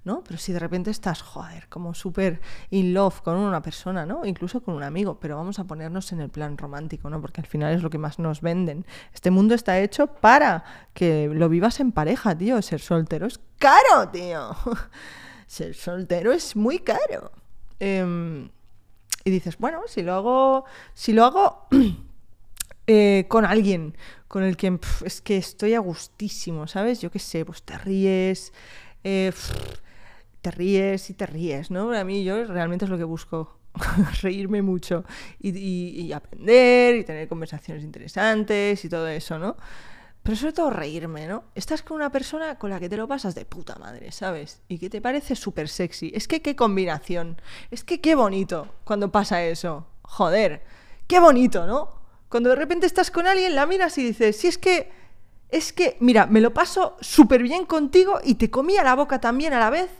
¿no? 0.05 0.23
Pero 0.23 0.39
si 0.39 0.53
de 0.53 0.59
repente 0.59 0.91
estás, 0.91 1.21
joder, 1.21 1.67
como 1.67 1.93
súper 1.93 2.39
in 2.69 2.93
love 2.93 3.21
con 3.21 3.37
una 3.37 3.61
persona, 3.61 4.05
¿no? 4.05 4.23
Incluso 4.23 4.61
con 4.61 4.75
un 4.75 4.83
amigo, 4.83 5.19
pero 5.19 5.35
vamos 5.35 5.57
a 5.59 5.65
ponernos 5.65 6.11
en 6.11 6.21
el 6.21 6.29
plan 6.29 6.57
romántico, 6.57 7.09
¿no? 7.09 7.19
Porque 7.19 7.41
al 7.41 7.47
final 7.47 7.73
es 7.73 7.81
lo 7.81 7.89
que 7.89 7.97
más 7.97 8.19
nos 8.19 8.41
venden. 8.41 8.85
Este 9.13 9.31
mundo 9.31 9.55
está 9.55 9.79
hecho 9.79 10.07
para 10.07 10.63
que 10.93 11.27
lo 11.33 11.49
vivas 11.49 11.79
en 11.79 11.91
pareja, 11.91 12.37
tío. 12.37 12.61
Ser 12.61 12.81
soltero 12.81 13.25
es 13.25 13.39
caro, 13.57 14.09
tío. 14.11 14.55
ser 15.47 15.75
soltero 15.75 16.31
es 16.31 16.55
muy 16.55 16.79
caro. 16.79 17.31
Em, 17.79 18.49
y 19.23 19.31
dices, 19.31 19.57
bueno, 19.57 19.81
si 19.87 20.03
lo 20.03 20.13
hago, 20.13 20.65
si 20.93 21.13
lo 21.13 21.25
hago 21.25 21.67
eh, 22.87 23.25
con 23.27 23.45
alguien 23.45 23.95
con 24.27 24.43
el 24.43 24.57
que 24.57 24.79
es 25.05 25.21
que 25.21 25.37
estoy 25.37 25.75
a 25.75 25.79
gustísimo, 25.79 26.67
¿sabes? 26.67 27.01
Yo 27.01 27.09
qué 27.09 27.19
sé, 27.19 27.45
pues 27.45 27.63
te 27.63 27.77
ríes, 27.77 28.53
eh, 29.03 29.31
te 30.41 30.51
ríes 30.51 31.09
y 31.09 31.13
te 31.13 31.25
ríes, 31.25 31.71
¿no? 31.71 31.93
A 31.93 32.03
mí 32.03 32.23
yo 32.23 32.43
realmente 32.43 32.85
es 32.85 32.91
lo 32.91 32.97
que 32.97 33.03
busco, 33.03 33.57
reírme 34.21 34.61
mucho 34.61 35.05
y, 35.39 36.11
aprender 36.11 36.97
y 36.97 37.03
tener 37.03 37.27
conversaciones 37.27 37.83
interesantes 37.83 38.83
y 38.83 38.89
todo 38.89 39.07
eso, 39.07 39.39
¿no? 39.39 39.55
Pero 40.25 40.37
sobre 40.37 40.53
todo 40.53 40.71
reírme, 40.71 41.27
¿no? 41.27 41.43
Estás 41.53 41.83
con 41.83 41.97
una 41.97 42.11
persona 42.11 42.57
con 42.57 42.71
la 42.71 42.79
que 42.79 42.89
te 42.89 42.97
lo 42.97 43.07
pasas 43.07 43.35
de 43.35 43.45
puta 43.45 43.75
madre, 43.75 44.11
¿sabes? 44.11 44.63
Y 44.67 44.79
que 44.79 44.89
te 44.89 44.99
parece 44.99 45.35
súper 45.35 45.69
sexy. 45.69 46.11
Es 46.15 46.27
que 46.27 46.41
qué 46.41 46.55
combinación. 46.55 47.39
Es 47.69 47.83
que 47.83 48.01
qué 48.01 48.15
bonito 48.15 48.73
cuando 48.85 49.11
pasa 49.11 49.43
eso. 49.43 49.85
Joder, 50.01 50.63
qué 51.05 51.19
bonito, 51.19 51.67
¿no? 51.67 51.91
Cuando 52.27 52.49
de 52.49 52.55
repente 52.55 52.87
estás 52.87 53.11
con 53.11 53.27
alguien, 53.27 53.53
la 53.53 53.67
miras 53.67 53.99
y 53.99 54.03
dices, 54.03 54.35
si 54.35 54.47
es 54.47 54.57
que, 54.57 54.91
es 55.49 55.71
que, 55.71 55.95
mira, 55.99 56.25
me 56.25 56.41
lo 56.41 56.55
paso 56.55 56.97
súper 57.01 57.43
bien 57.43 57.67
contigo 57.67 58.19
y 58.23 58.33
te 58.33 58.49
comía 58.49 58.83
la 58.83 58.95
boca 58.95 59.21
también 59.21 59.53
a 59.53 59.59
la 59.59 59.69
vez. 59.69 59.91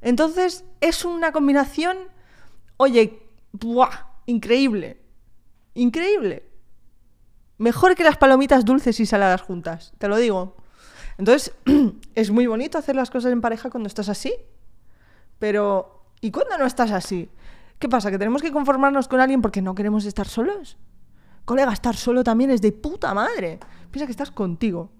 Entonces 0.00 0.64
es 0.80 1.04
una 1.04 1.30
combinación, 1.30 1.96
oye, 2.76 3.22
¡buah! 3.52 4.08
Increíble. 4.26 5.00
Increíble. 5.74 6.49
Mejor 7.60 7.94
que 7.94 8.04
las 8.04 8.16
palomitas 8.16 8.64
dulces 8.64 9.00
y 9.00 9.04
saladas 9.04 9.42
juntas, 9.42 9.92
te 9.98 10.08
lo 10.08 10.16
digo. 10.16 10.56
Entonces, 11.18 11.52
es 12.14 12.30
muy 12.30 12.46
bonito 12.46 12.78
hacer 12.78 12.96
las 12.96 13.10
cosas 13.10 13.32
en 13.32 13.42
pareja 13.42 13.68
cuando 13.68 13.86
estás 13.86 14.08
así. 14.08 14.32
Pero, 15.38 16.06
¿y 16.22 16.30
cuando 16.30 16.56
no 16.56 16.64
estás 16.64 16.90
así? 16.90 17.28
¿Qué 17.78 17.86
pasa? 17.86 18.10
¿Que 18.10 18.16
tenemos 18.16 18.40
que 18.40 18.50
conformarnos 18.50 19.08
con 19.08 19.20
alguien 19.20 19.42
porque 19.42 19.60
no 19.60 19.74
queremos 19.74 20.06
estar 20.06 20.26
solos? 20.26 20.78
Colega, 21.44 21.70
estar 21.70 21.96
solo 21.96 22.24
también 22.24 22.50
es 22.50 22.62
de 22.62 22.72
puta 22.72 23.12
madre. 23.12 23.58
Piensa 23.90 24.06
que 24.06 24.12
estás 24.12 24.30
contigo. 24.30 24.90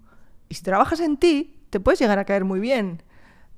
Y 0.47 0.53
si 0.53 0.61
trabajas 0.61 0.99
en 0.99 1.17
ti, 1.17 1.65
te 1.71 1.79
puedes 1.79 1.99
llegar 1.99 2.19
a 2.19 2.25
caer 2.25 2.45
muy 2.45 2.59
bien. 2.59 3.01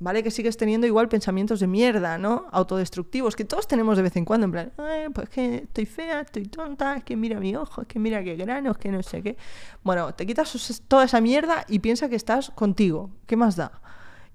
¿Vale? 0.04 0.22
Que 0.22 0.32
sigues 0.32 0.58
teniendo 0.58 0.86
igual 0.86 1.08
pensamientos 1.08 1.62
de 1.62 1.68
mierda, 1.68 2.18
¿no? 2.18 2.48
Autodestructivos, 2.52 3.38
que 3.38 3.46
todos 3.46 3.70
tenemos 3.70 3.96
de 3.96 4.04
vez 4.04 4.18
en 4.18 4.26
cuando, 4.26 4.44
en 4.46 4.52
plan, 4.52 4.74
pues 5.14 5.30
que 5.30 5.56
estoy 5.64 5.86
fea, 5.86 6.20
estoy 6.20 6.44
tonta, 6.44 6.98
es 6.98 7.06
que 7.06 7.16
mira 7.16 7.40
mi 7.40 7.56
ojo, 7.56 7.84
es 7.84 7.88
que 7.88 8.00
mira 8.00 8.22
qué 8.22 8.36
granos, 8.36 8.78
que 8.78 8.92
no 8.92 9.02
sé 9.02 9.24
qué. 9.24 9.38
Bueno, 9.82 10.14
te 10.14 10.26
quitas 10.26 10.84
toda 10.90 11.06
esa 11.06 11.22
mierda 11.22 11.64
y 11.70 11.80
piensa 11.80 12.10
que 12.10 12.18
estás 12.18 12.50
contigo. 12.50 13.12
¿Qué 13.26 13.38
más 13.38 13.56
da? 13.56 13.82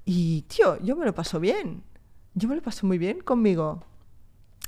Y, 0.06 0.42
tío, 0.48 0.80
yo 0.80 0.96
me 0.96 1.04
lo 1.04 1.14
paso 1.14 1.38
bien. 1.38 1.82
Yo 2.32 2.48
me 2.48 2.56
lo 2.56 2.62
paso 2.62 2.86
muy 2.86 2.96
bien 2.96 3.20
conmigo. 3.20 3.84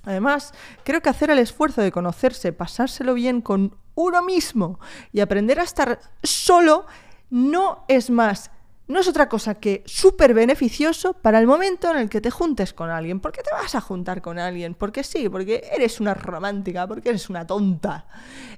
Además, 0.03 0.53
creo 0.85 1.01
que 1.01 1.09
hacer 1.09 1.31
el 1.31 1.39
esfuerzo 1.39 1.81
de 1.81 1.93
conocerse, 1.93 2.53
pasárselo 2.53 3.15
bien 3.15 3.41
con 3.41 3.75
uno 3.95 4.23
mismo 4.23 4.79
y 5.13 5.21
aprender 5.21 5.61
a 5.61 5.63
estar 5.63 5.99
solo 6.23 6.85
no 7.31 7.87
es 7.89 8.11
más 8.11 8.51
no 8.91 9.01
es 9.01 9.09
otra 9.09 9.29
cosa 9.29 9.55
que 9.55 9.83
súper 9.87 10.35
beneficioso 10.35 11.13
para 11.13 11.39
el 11.39 11.47
momento 11.47 11.91
en 11.91 11.99
el 11.99 12.09
que 12.09 12.21
te 12.21 12.31
juntes 12.31 12.73
con 12.73 12.91
alguien. 12.91 13.21
¿Por 13.21 13.33
qué 13.33 13.43
te 13.43 13.51
vas 13.53 13.75
a 13.75 13.81
juntar 13.81 14.21
con 14.21 14.39
alguien? 14.39 14.75
Porque 14.75 15.05
sí, 15.05 15.29
porque 15.29 15.69
eres 15.73 16.01
una 16.01 16.15
romántica, 16.15 16.87
porque 16.87 17.11
eres 17.11 17.31
una 17.31 17.47
tonta. 17.47 18.07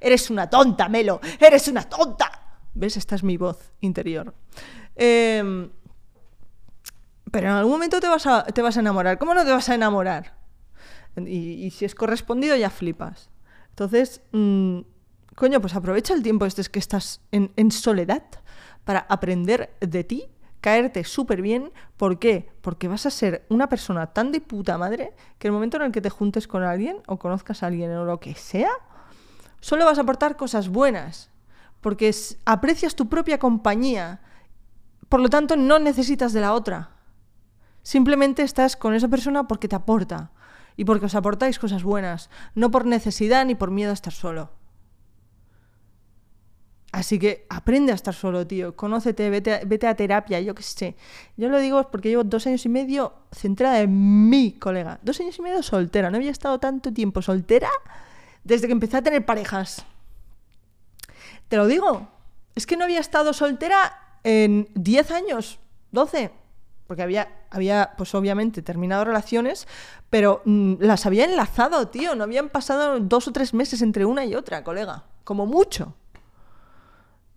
Eres 0.00 0.30
una 0.30 0.48
tonta, 0.48 0.88
Melo, 0.88 1.20
eres 1.38 1.68
una 1.68 1.82
tonta. 1.88 2.30
¿Ves? 2.74 2.96
Esta 2.96 3.14
es 3.14 3.22
mi 3.22 3.36
voz 3.36 3.72
interior. 3.80 4.34
Em, 4.96 5.70
pero 7.30 7.48
en 7.48 7.54
algún 7.54 7.72
momento 7.72 8.00
te 8.00 8.08
vas, 8.08 8.26
a, 8.26 8.44
te 8.44 8.62
vas 8.62 8.76
a 8.76 8.80
enamorar. 8.80 9.18
¿Cómo 9.18 9.34
no 9.34 9.44
te 9.44 9.50
vas 9.50 9.68
a 9.68 9.74
enamorar? 9.74 10.34
Y, 11.26 11.70
si 11.72 11.84
es 11.84 11.94
correspondido, 11.94 12.56
ya 12.56 12.70
flipas. 12.70 13.28
Entonces, 13.68 14.22
mm, 14.32 14.80
coño, 15.34 15.60
pues 15.60 15.74
aprovecha 15.74 16.14
el 16.14 16.22
tiempo 16.22 16.46
este 16.46 16.62
que 16.64 16.78
estás 16.78 17.20
en, 17.32 17.52
en 17.56 17.70
soledad 17.70 18.24
para 18.84 19.00
aprender 19.08 19.74
de 19.80 20.04
ti, 20.04 20.28
caerte 20.60 21.04
súper 21.04 21.42
bien. 21.42 21.72
¿Por 21.96 22.18
qué? 22.18 22.50
Porque 22.62 22.88
vas 22.88 23.04
a 23.06 23.10
ser 23.10 23.44
una 23.48 23.68
persona 23.68 24.06
tan 24.08 24.32
de 24.32 24.40
puta 24.40 24.78
madre 24.78 25.12
que 25.38 25.48
el 25.48 25.52
momento 25.52 25.76
en 25.76 25.84
el 25.84 25.92
que 25.92 26.00
te 26.00 26.10
juntes 26.10 26.48
con 26.48 26.62
alguien 26.62 26.98
o 27.06 27.18
conozcas 27.18 27.62
a 27.62 27.66
alguien 27.66 27.92
o 27.92 28.04
lo 28.04 28.20
que 28.20 28.34
sea, 28.34 28.70
solo 29.60 29.84
vas 29.84 29.98
a 29.98 30.02
aportar 30.02 30.36
cosas 30.36 30.68
buenas. 30.68 31.30
Porque 31.80 32.14
aprecias 32.44 32.94
tu 32.94 33.08
propia 33.08 33.38
compañía. 33.38 34.20
Por 35.08 35.20
lo 35.20 35.28
tanto, 35.28 35.56
no 35.56 35.80
necesitas 35.80 36.32
de 36.32 36.40
la 36.40 36.54
otra. 36.54 36.90
Simplemente 37.82 38.44
estás 38.44 38.76
con 38.76 38.94
esa 38.94 39.08
persona 39.08 39.48
porque 39.48 39.66
te 39.68 39.74
aporta 39.74 40.30
y 40.76 40.84
porque 40.84 41.06
os 41.06 41.14
aportáis 41.14 41.58
cosas 41.58 41.82
buenas, 41.82 42.30
no 42.54 42.70
por 42.70 42.86
necesidad 42.86 43.44
ni 43.44 43.54
por 43.54 43.70
miedo 43.70 43.90
a 43.90 43.94
estar 43.94 44.12
solo. 44.12 44.61
Así 46.92 47.18
que 47.18 47.46
aprende 47.48 47.90
a 47.90 47.94
estar 47.94 48.14
solo, 48.14 48.46
tío. 48.46 48.76
Conócete, 48.76 49.30
vete 49.30 49.54
a, 49.54 49.60
vete 49.64 49.86
a 49.86 49.96
terapia, 49.96 50.40
yo 50.40 50.54
qué 50.54 50.62
sé. 50.62 50.94
Yo 51.38 51.48
lo 51.48 51.58
digo 51.58 51.90
porque 51.90 52.10
llevo 52.10 52.22
dos 52.22 52.46
años 52.46 52.66
y 52.66 52.68
medio 52.68 53.14
centrada 53.32 53.80
en 53.80 54.28
mi 54.28 54.52
colega. 54.52 55.00
Dos 55.02 55.18
años 55.20 55.38
y 55.38 55.42
medio 55.42 55.62
soltera. 55.62 56.10
No 56.10 56.18
había 56.18 56.30
estado 56.30 56.60
tanto 56.60 56.92
tiempo 56.92 57.22
soltera 57.22 57.70
desde 58.44 58.66
que 58.66 58.74
empecé 58.74 58.98
a 58.98 59.02
tener 59.02 59.24
parejas. 59.24 59.86
Te 61.48 61.56
lo 61.56 61.66
digo. 61.66 62.08
Es 62.54 62.66
que 62.66 62.76
no 62.76 62.84
había 62.84 63.00
estado 63.00 63.32
soltera 63.32 64.18
en 64.22 64.68
10 64.74 65.10
años, 65.12 65.60
12. 65.92 66.30
Porque 66.86 67.02
había, 67.02 67.46
había, 67.48 67.94
pues 67.96 68.14
obviamente, 68.14 68.60
terminado 68.60 69.06
relaciones, 69.06 69.66
pero 70.10 70.42
mm, 70.44 70.74
las 70.80 71.06
había 71.06 71.24
enlazado, 71.24 71.88
tío. 71.88 72.14
No 72.14 72.24
habían 72.24 72.50
pasado 72.50 73.00
dos 73.00 73.28
o 73.28 73.32
tres 73.32 73.54
meses 73.54 73.80
entre 73.80 74.04
una 74.04 74.26
y 74.26 74.34
otra, 74.34 74.62
colega. 74.62 75.04
Como 75.24 75.46
mucho. 75.46 75.94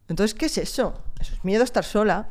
Entonces, 0.07 0.33
¿qué 0.33 0.45
es 0.45 0.57
eso? 0.57 1.01
Eso 1.19 1.33
es 1.33 1.43
miedo 1.43 1.61
a 1.61 1.65
estar 1.65 1.83
sola. 1.83 2.29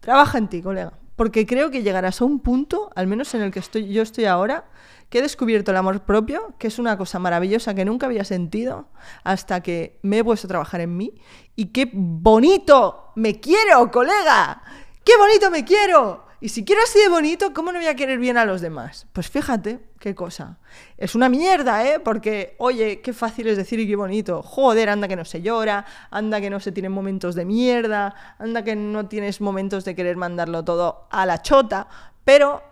Trabaja 0.00 0.38
en 0.38 0.48
ti, 0.48 0.62
colega. 0.62 0.92
Porque 1.16 1.46
creo 1.46 1.70
que 1.70 1.82
llegarás 1.82 2.20
a 2.22 2.24
un 2.24 2.40
punto, 2.40 2.90
al 2.94 3.06
menos 3.06 3.34
en 3.34 3.42
el 3.42 3.50
que 3.50 3.58
estoy, 3.58 3.92
yo 3.92 4.02
estoy 4.02 4.24
ahora, 4.24 4.64
que 5.10 5.18
he 5.18 5.22
descubierto 5.22 5.70
el 5.72 5.76
amor 5.76 6.00
propio, 6.02 6.54
que 6.58 6.68
es 6.68 6.78
una 6.78 6.96
cosa 6.96 7.18
maravillosa 7.18 7.74
que 7.74 7.84
nunca 7.84 8.06
había 8.06 8.24
sentido 8.24 8.88
hasta 9.24 9.60
que 9.60 9.98
me 10.02 10.18
he 10.18 10.24
puesto 10.24 10.46
a 10.46 10.48
trabajar 10.48 10.80
en 10.80 10.96
mí. 10.96 11.12
Y 11.56 11.66
qué 11.66 11.90
bonito 11.92 13.12
me 13.16 13.40
quiero, 13.40 13.90
colega. 13.90 14.62
¡Qué 15.04 15.12
bonito 15.18 15.50
me 15.50 15.64
quiero! 15.64 16.29
Y 16.42 16.48
si 16.48 16.64
quiero 16.64 16.82
así 16.82 16.98
de 16.98 17.10
bonito, 17.10 17.52
¿cómo 17.52 17.70
no 17.70 17.78
voy 17.78 17.88
a 17.88 17.94
querer 17.94 18.18
bien 18.18 18.38
a 18.38 18.46
los 18.46 18.62
demás? 18.62 19.06
Pues 19.12 19.28
fíjate, 19.28 19.80
qué 19.98 20.14
cosa. 20.14 20.58
Es 20.96 21.14
una 21.14 21.28
mierda, 21.28 21.86
¿eh? 21.86 22.00
Porque, 22.00 22.54
oye, 22.58 23.02
qué 23.02 23.12
fácil 23.12 23.46
es 23.48 23.58
decir 23.58 23.78
y 23.78 23.86
qué 23.86 23.94
bonito. 23.94 24.42
Joder, 24.42 24.88
anda 24.88 25.06
que 25.06 25.16
no 25.16 25.26
se 25.26 25.42
llora, 25.42 25.84
anda 26.10 26.40
que 26.40 26.48
no 26.48 26.58
se 26.58 26.72
tienen 26.72 26.92
momentos 26.92 27.34
de 27.34 27.44
mierda, 27.44 28.14
anda 28.38 28.64
que 28.64 28.74
no 28.74 29.06
tienes 29.06 29.42
momentos 29.42 29.84
de 29.84 29.94
querer 29.94 30.16
mandarlo 30.16 30.64
todo 30.64 31.08
a 31.10 31.26
la 31.26 31.42
chota, 31.42 31.88
pero 32.24 32.62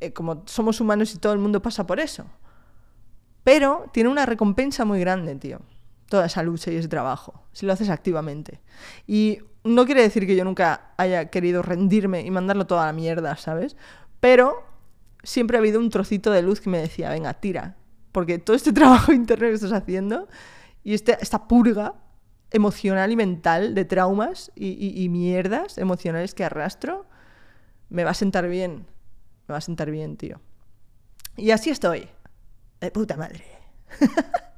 eh, 0.00 0.12
como 0.12 0.42
somos 0.46 0.82
humanos 0.82 1.14
y 1.14 1.18
todo 1.18 1.32
el 1.32 1.38
mundo 1.38 1.62
pasa 1.62 1.86
por 1.86 1.98
eso. 1.98 2.26
Pero 3.42 3.86
tiene 3.90 4.10
una 4.10 4.26
recompensa 4.26 4.84
muy 4.84 5.00
grande, 5.00 5.34
tío. 5.36 5.60
Toda 6.10 6.26
esa 6.26 6.42
lucha 6.42 6.70
y 6.70 6.76
ese 6.76 6.88
trabajo, 6.88 7.42
si 7.52 7.64
lo 7.64 7.72
haces 7.72 7.88
activamente. 7.88 8.60
Y 9.06 9.40
no 9.64 9.86
quiere 9.86 10.02
decir 10.02 10.26
que 10.26 10.36
yo 10.36 10.44
nunca 10.44 10.92
haya 10.96 11.30
querido 11.30 11.62
rendirme 11.62 12.22
y 12.22 12.30
mandarlo 12.30 12.66
toda 12.66 12.86
la 12.86 12.92
mierda, 12.92 13.36
¿sabes? 13.36 13.76
Pero 14.20 14.64
siempre 15.22 15.56
ha 15.56 15.60
habido 15.60 15.78
un 15.78 15.90
trocito 15.90 16.30
de 16.30 16.42
luz 16.42 16.60
que 16.60 16.70
me 16.70 16.78
decía, 16.78 17.10
venga, 17.10 17.34
tira. 17.34 17.76
Porque 18.10 18.38
todo 18.38 18.56
este 18.56 18.72
trabajo 18.72 19.12
interno 19.12 19.48
que 19.48 19.54
estás 19.54 19.72
haciendo 19.72 20.28
y 20.82 20.94
este, 20.94 21.16
esta 21.20 21.46
purga 21.46 21.94
emocional 22.50 23.10
y 23.10 23.16
mental 23.16 23.74
de 23.74 23.84
traumas 23.84 24.52
y, 24.54 25.02
y 25.02 25.08
mierdas 25.08 25.78
emocionales 25.78 26.34
que 26.34 26.44
arrastro, 26.44 27.06
me 27.88 28.04
va 28.04 28.10
a 28.10 28.14
sentar 28.14 28.48
bien. 28.48 28.86
Me 29.48 29.52
va 29.52 29.58
a 29.58 29.62
sentar 29.62 29.90
bien, 29.90 30.16
tío. 30.16 30.40
Y 31.36 31.50
así 31.50 31.70
estoy. 31.70 32.08
De 32.80 32.90
puta 32.90 33.16
madre. 33.16 33.44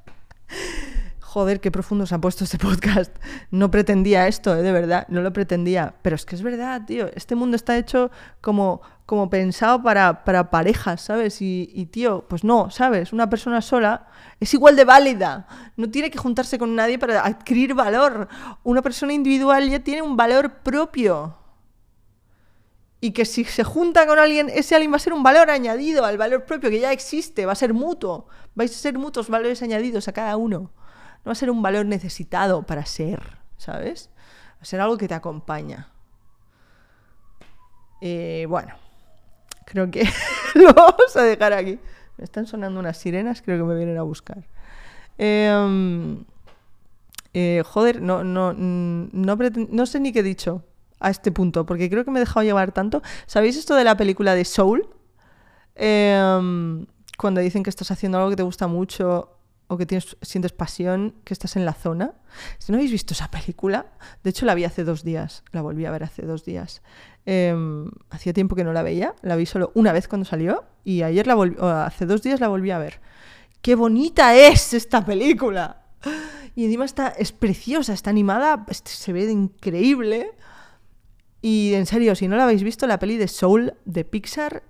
joder, 1.34 1.60
qué 1.60 1.72
profundo 1.72 2.06
se 2.06 2.14
ha 2.14 2.20
puesto 2.20 2.44
este 2.44 2.58
podcast. 2.68 3.12
No 3.50 3.68
pretendía 3.68 4.28
esto, 4.28 4.54
¿eh? 4.54 4.62
de 4.62 4.70
verdad, 4.70 5.04
no 5.08 5.20
lo 5.20 5.32
pretendía. 5.32 5.96
Pero 6.00 6.14
es 6.14 6.24
que 6.24 6.36
es 6.36 6.42
verdad, 6.42 6.82
tío. 6.86 7.08
Este 7.12 7.34
mundo 7.34 7.56
está 7.56 7.76
hecho 7.76 8.12
como, 8.40 8.82
como 9.04 9.28
pensado 9.28 9.82
para, 9.82 10.24
para 10.24 10.48
parejas, 10.48 11.00
¿sabes? 11.00 11.42
Y, 11.42 11.68
y, 11.74 11.86
tío, 11.86 12.24
pues 12.28 12.44
no, 12.44 12.70
¿sabes? 12.70 13.12
Una 13.12 13.28
persona 13.28 13.62
sola 13.62 14.06
es 14.38 14.54
igual 14.54 14.76
de 14.76 14.84
válida. 14.84 15.48
No 15.76 15.90
tiene 15.90 16.08
que 16.08 16.18
juntarse 16.18 16.56
con 16.56 16.76
nadie 16.76 17.00
para 17.00 17.26
adquirir 17.26 17.74
valor. 17.74 18.28
Una 18.62 18.80
persona 18.80 19.12
individual 19.12 19.68
ya 19.68 19.80
tiene 19.80 20.02
un 20.02 20.16
valor 20.16 20.62
propio. 20.62 21.36
Y 23.00 23.10
que 23.10 23.24
si 23.24 23.42
se 23.44 23.64
junta 23.64 24.06
con 24.06 24.20
alguien, 24.20 24.48
ese 24.54 24.76
alguien 24.76 24.92
va 24.92 24.96
a 24.98 25.00
ser 25.00 25.12
un 25.12 25.24
valor 25.24 25.50
añadido 25.50 26.04
al 26.04 26.16
valor 26.16 26.44
propio 26.44 26.70
que 26.70 26.78
ya 26.78 26.92
existe, 26.92 27.44
va 27.44 27.52
a 27.52 27.56
ser 27.56 27.74
mutuo. 27.74 28.28
Vais 28.54 28.70
a 28.70 28.78
ser 28.78 28.96
mutuos 28.96 29.28
valores 29.28 29.62
añadidos 29.62 30.06
a 30.06 30.12
cada 30.12 30.36
uno. 30.36 30.70
No 31.24 31.30
va 31.30 31.32
a 31.32 31.36
ser 31.36 31.50
un 31.50 31.62
valor 31.62 31.86
necesitado 31.86 32.64
para 32.64 32.84
ser, 32.84 33.20
¿sabes? 33.56 34.10
Va 34.56 34.62
a 34.62 34.64
ser 34.64 34.80
algo 34.80 34.98
que 34.98 35.08
te 35.08 35.14
acompaña. 35.14 35.88
Eh, 38.00 38.44
bueno, 38.48 38.74
creo 39.64 39.90
que 39.90 40.06
lo 40.54 40.74
vamos 40.74 41.16
a 41.16 41.22
dejar 41.22 41.54
aquí. 41.54 41.78
Me 42.18 42.24
están 42.24 42.46
sonando 42.46 42.78
unas 42.78 42.98
sirenas, 42.98 43.40
creo 43.42 43.58
que 43.58 43.64
me 43.64 43.74
vienen 43.74 43.96
a 43.96 44.02
buscar. 44.02 44.44
Em, 45.16 46.24
eh, 47.32 47.62
joder, 47.64 48.02
no, 48.02 48.22
no, 48.22 48.52
no, 48.52 49.86
sé 49.86 50.00
ni 50.00 50.12
qué 50.12 50.20
he 50.20 50.22
dicho 50.22 50.62
a 51.00 51.10
este 51.10 51.32
punto, 51.32 51.66
porque 51.66 51.88
creo 51.90 52.04
que 52.04 52.10
me 52.10 52.18
he 52.18 52.20
dejado 52.20 52.44
llevar 52.44 52.72
tanto. 52.72 53.02
¿Sabéis 53.26 53.56
esto 53.56 53.74
de 53.74 53.84
la 53.84 53.96
película 53.96 54.34
de 54.34 54.44
Soul? 54.44 54.86
Em, 55.74 56.86
cuando 57.18 57.40
dicen 57.40 57.62
que 57.62 57.70
estás 57.70 57.90
haciendo 57.90 58.18
algo 58.18 58.30
que 58.30 58.36
te 58.36 58.42
gusta 58.42 58.66
mucho 58.66 59.30
o 59.66 59.76
que 59.76 59.86
tienes, 59.86 60.16
sientes 60.22 60.52
pasión, 60.52 61.14
que 61.24 61.34
estás 61.34 61.56
en 61.56 61.64
la 61.64 61.72
zona. 61.72 62.14
Si 62.58 62.70
no 62.70 62.76
habéis 62.76 62.92
visto 62.92 63.14
esa 63.14 63.30
película, 63.30 63.86
de 64.22 64.30
hecho 64.30 64.46
la 64.46 64.54
vi 64.54 64.64
hace 64.64 64.84
dos 64.84 65.04
días, 65.04 65.42
la 65.52 65.62
volví 65.62 65.84
a 65.86 65.90
ver 65.90 66.04
hace 66.04 66.22
dos 66.22 66.44
días. 66.44 66.82
Em, 67.26 67.90
hacía 68.10 68.32
tiempo 68.32 68.56
que 68.56 68.64
no 68.64 68.72
la 68.72 68.82
veía, 68.82 69.14
la 69.22 69.36
vi 69.36 69.46
solo 69.46 69.72
una 69.74 69.92
vez 69.92 70.08
cuando 70.08 70.24
salió 70.24 70.64
y 70.84 71.02
ayer 71.02 71.26
la 71.26 71.34
volví, 71.34 71.56
hace 71.60 72.06
dos 72.06 72.22
días 72.22 72.40
la 72.40 72.48
volví 72.48 72.70
a 72.70 72.78
ver. 72.78 73.00
¡Qué 73.62 73.74
bonita 73.74 74.36
es 74.36 74.74
esta 74.74 75.04
película! 75.04 75.82
Y 76.54 76.66
encima 76.66 76.84
está, 76.84 77.08
es 77.08 77.32
preciosa, 77.32 77.92
está 77.92 78.10
animada, 78.10 78.66
se 78.84 79.12
ve 79.12 79.24
increíble. 79.30 80.32
Y 81.40 81.74
en 81.74 81.86
serio, 81.86 82.14
si 82.14 82.28
no 82.28 82.36
la 82.36 82.44
habéis 82.44 82.62
visto, 82.62 82.86
la 82.86 82.98
peli 82.98 83.16
de 83.16 83.28
Soul 83.28 83.74
de 83.84 84.04
Pixar 84.04 84.62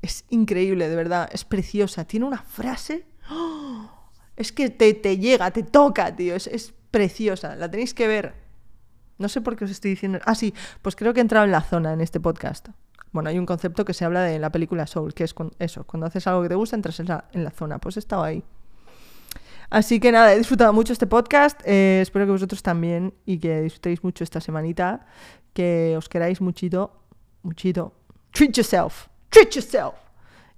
es 0.00 0.24
increíble, 0.28 0.88
de 0.88 0.96
verdad, 0.96 1.28
es 1.32 1.44
preciosa. 1.44 2.04
Tiene 2.04 2.26
una 2.26 2.42
frase... 2.42 3.06
¡oh! 3.30 3.97
Es 4.38 4.52
que 4.52 4.70
te, 4.70 4.94
te, 4.94 5.18
llega, 5.18 5.50
te 5.50 5.64
toca, 5.64 6.14
tío, 6.14 6.36
es, 6.36 6.46
es 6.46 6.72
preciosa, 6.90 7.56
la 7.56 7.70
tenéis 7.70 7.92
que 7.92 8.06
ver. 8.06 8.34
No 9.18 9.28
sé 9.28 9.40
por 9.40 9.56
qué 9.56 9.64
os 9.64 9.70
estoy 9.70 9.90
diciendo. 9.90 10.20
Ah, 10.24 10.36
sí, 10.36 10.54
pues 10.80 10.94
creo 10.94 11.12
que 11.12 11.18
he 11.18 11.22
entrado 11.22 11.44
en 11.44 11.50
la 11.50 11.60
zona 11.60 11.92
en 11.92 12.00
este 12.00 12.20
podcast. 12.20 12.68
Bueno, 13.10 13.30
hay 13.30 13.38
un 13.38 13.46
concepto 13.46 13.84
que 13.84 13.94
se 13.94 14.04
habla 14.04 14.22
de 14.22 14.38
la 14.38 14.52
película 14.52 14.86
Soul, 14.86 15.12
que 15.12 15.24
es 15.24 15.34
eso, 15.58 15.84
cuando 15.84 16.06
haces 16.06 16.26
algo 16.28 16.42
que 16.42 16.48
te 16.48 16.54
gusta, 16.54 16.76
entras 16.76 17.00
en 17.00 17.06
la, 17.06 17.50
zona. 17.50 17.78
Pues 17.78 17.96
he 17.96 18.00
estado 18.00 18.22
ahí. 18.22 18.44
Así 19.70 19.98
que 19.98 20.12
nada, 20.12 20.32
he 20.32 20.38
disfrutado 20.38 20.72
mucho 20.72 20.92
este 20.92 21.08
podcast. 21.08 21.60
Eh, 21.64 22.00
espero 22.00 22.26
que 22.26 22.32
vosotros 22.32 22.62
también 22.62 23.12
y 23.26 23.38
que 23.38 23.62
disfrutéis 23.62 24.04
mucho 24.04 24.22
esta 24.22 24.40
semanita. 24.40 25.06
Que 25.52 25.96
os 25.98 26.08
queráis 26.08 26.40
muchito, 26.40 26.92
muchito. 27.42 27.92
Treat 28.30 28.52
yourself. 28.52 29.08
Treat 29.30 29.50
yourself. 29.50 29.94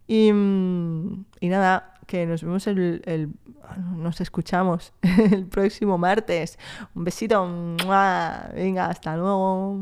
Y, 0.07 0.33
mm, 0.33 1.25
y 1.41 1.49
nada, 1.49 1.90
que 2.11 2.27
nos 2.27 2.43
vemos 2.43 2.67
el, 2.67 3.03
el, 3.07 3.31
nos 3.95 4.21
escuchamos 4.21 4.93
el 5.03 5.47
próximo 5.47 5.97
martes. 5.97 6.59
Un 6.93 7.05
besito. 7.05 7.47
Venga, 8.53 8.87
hasta 8.87 9.17
luego. 9.17 9.79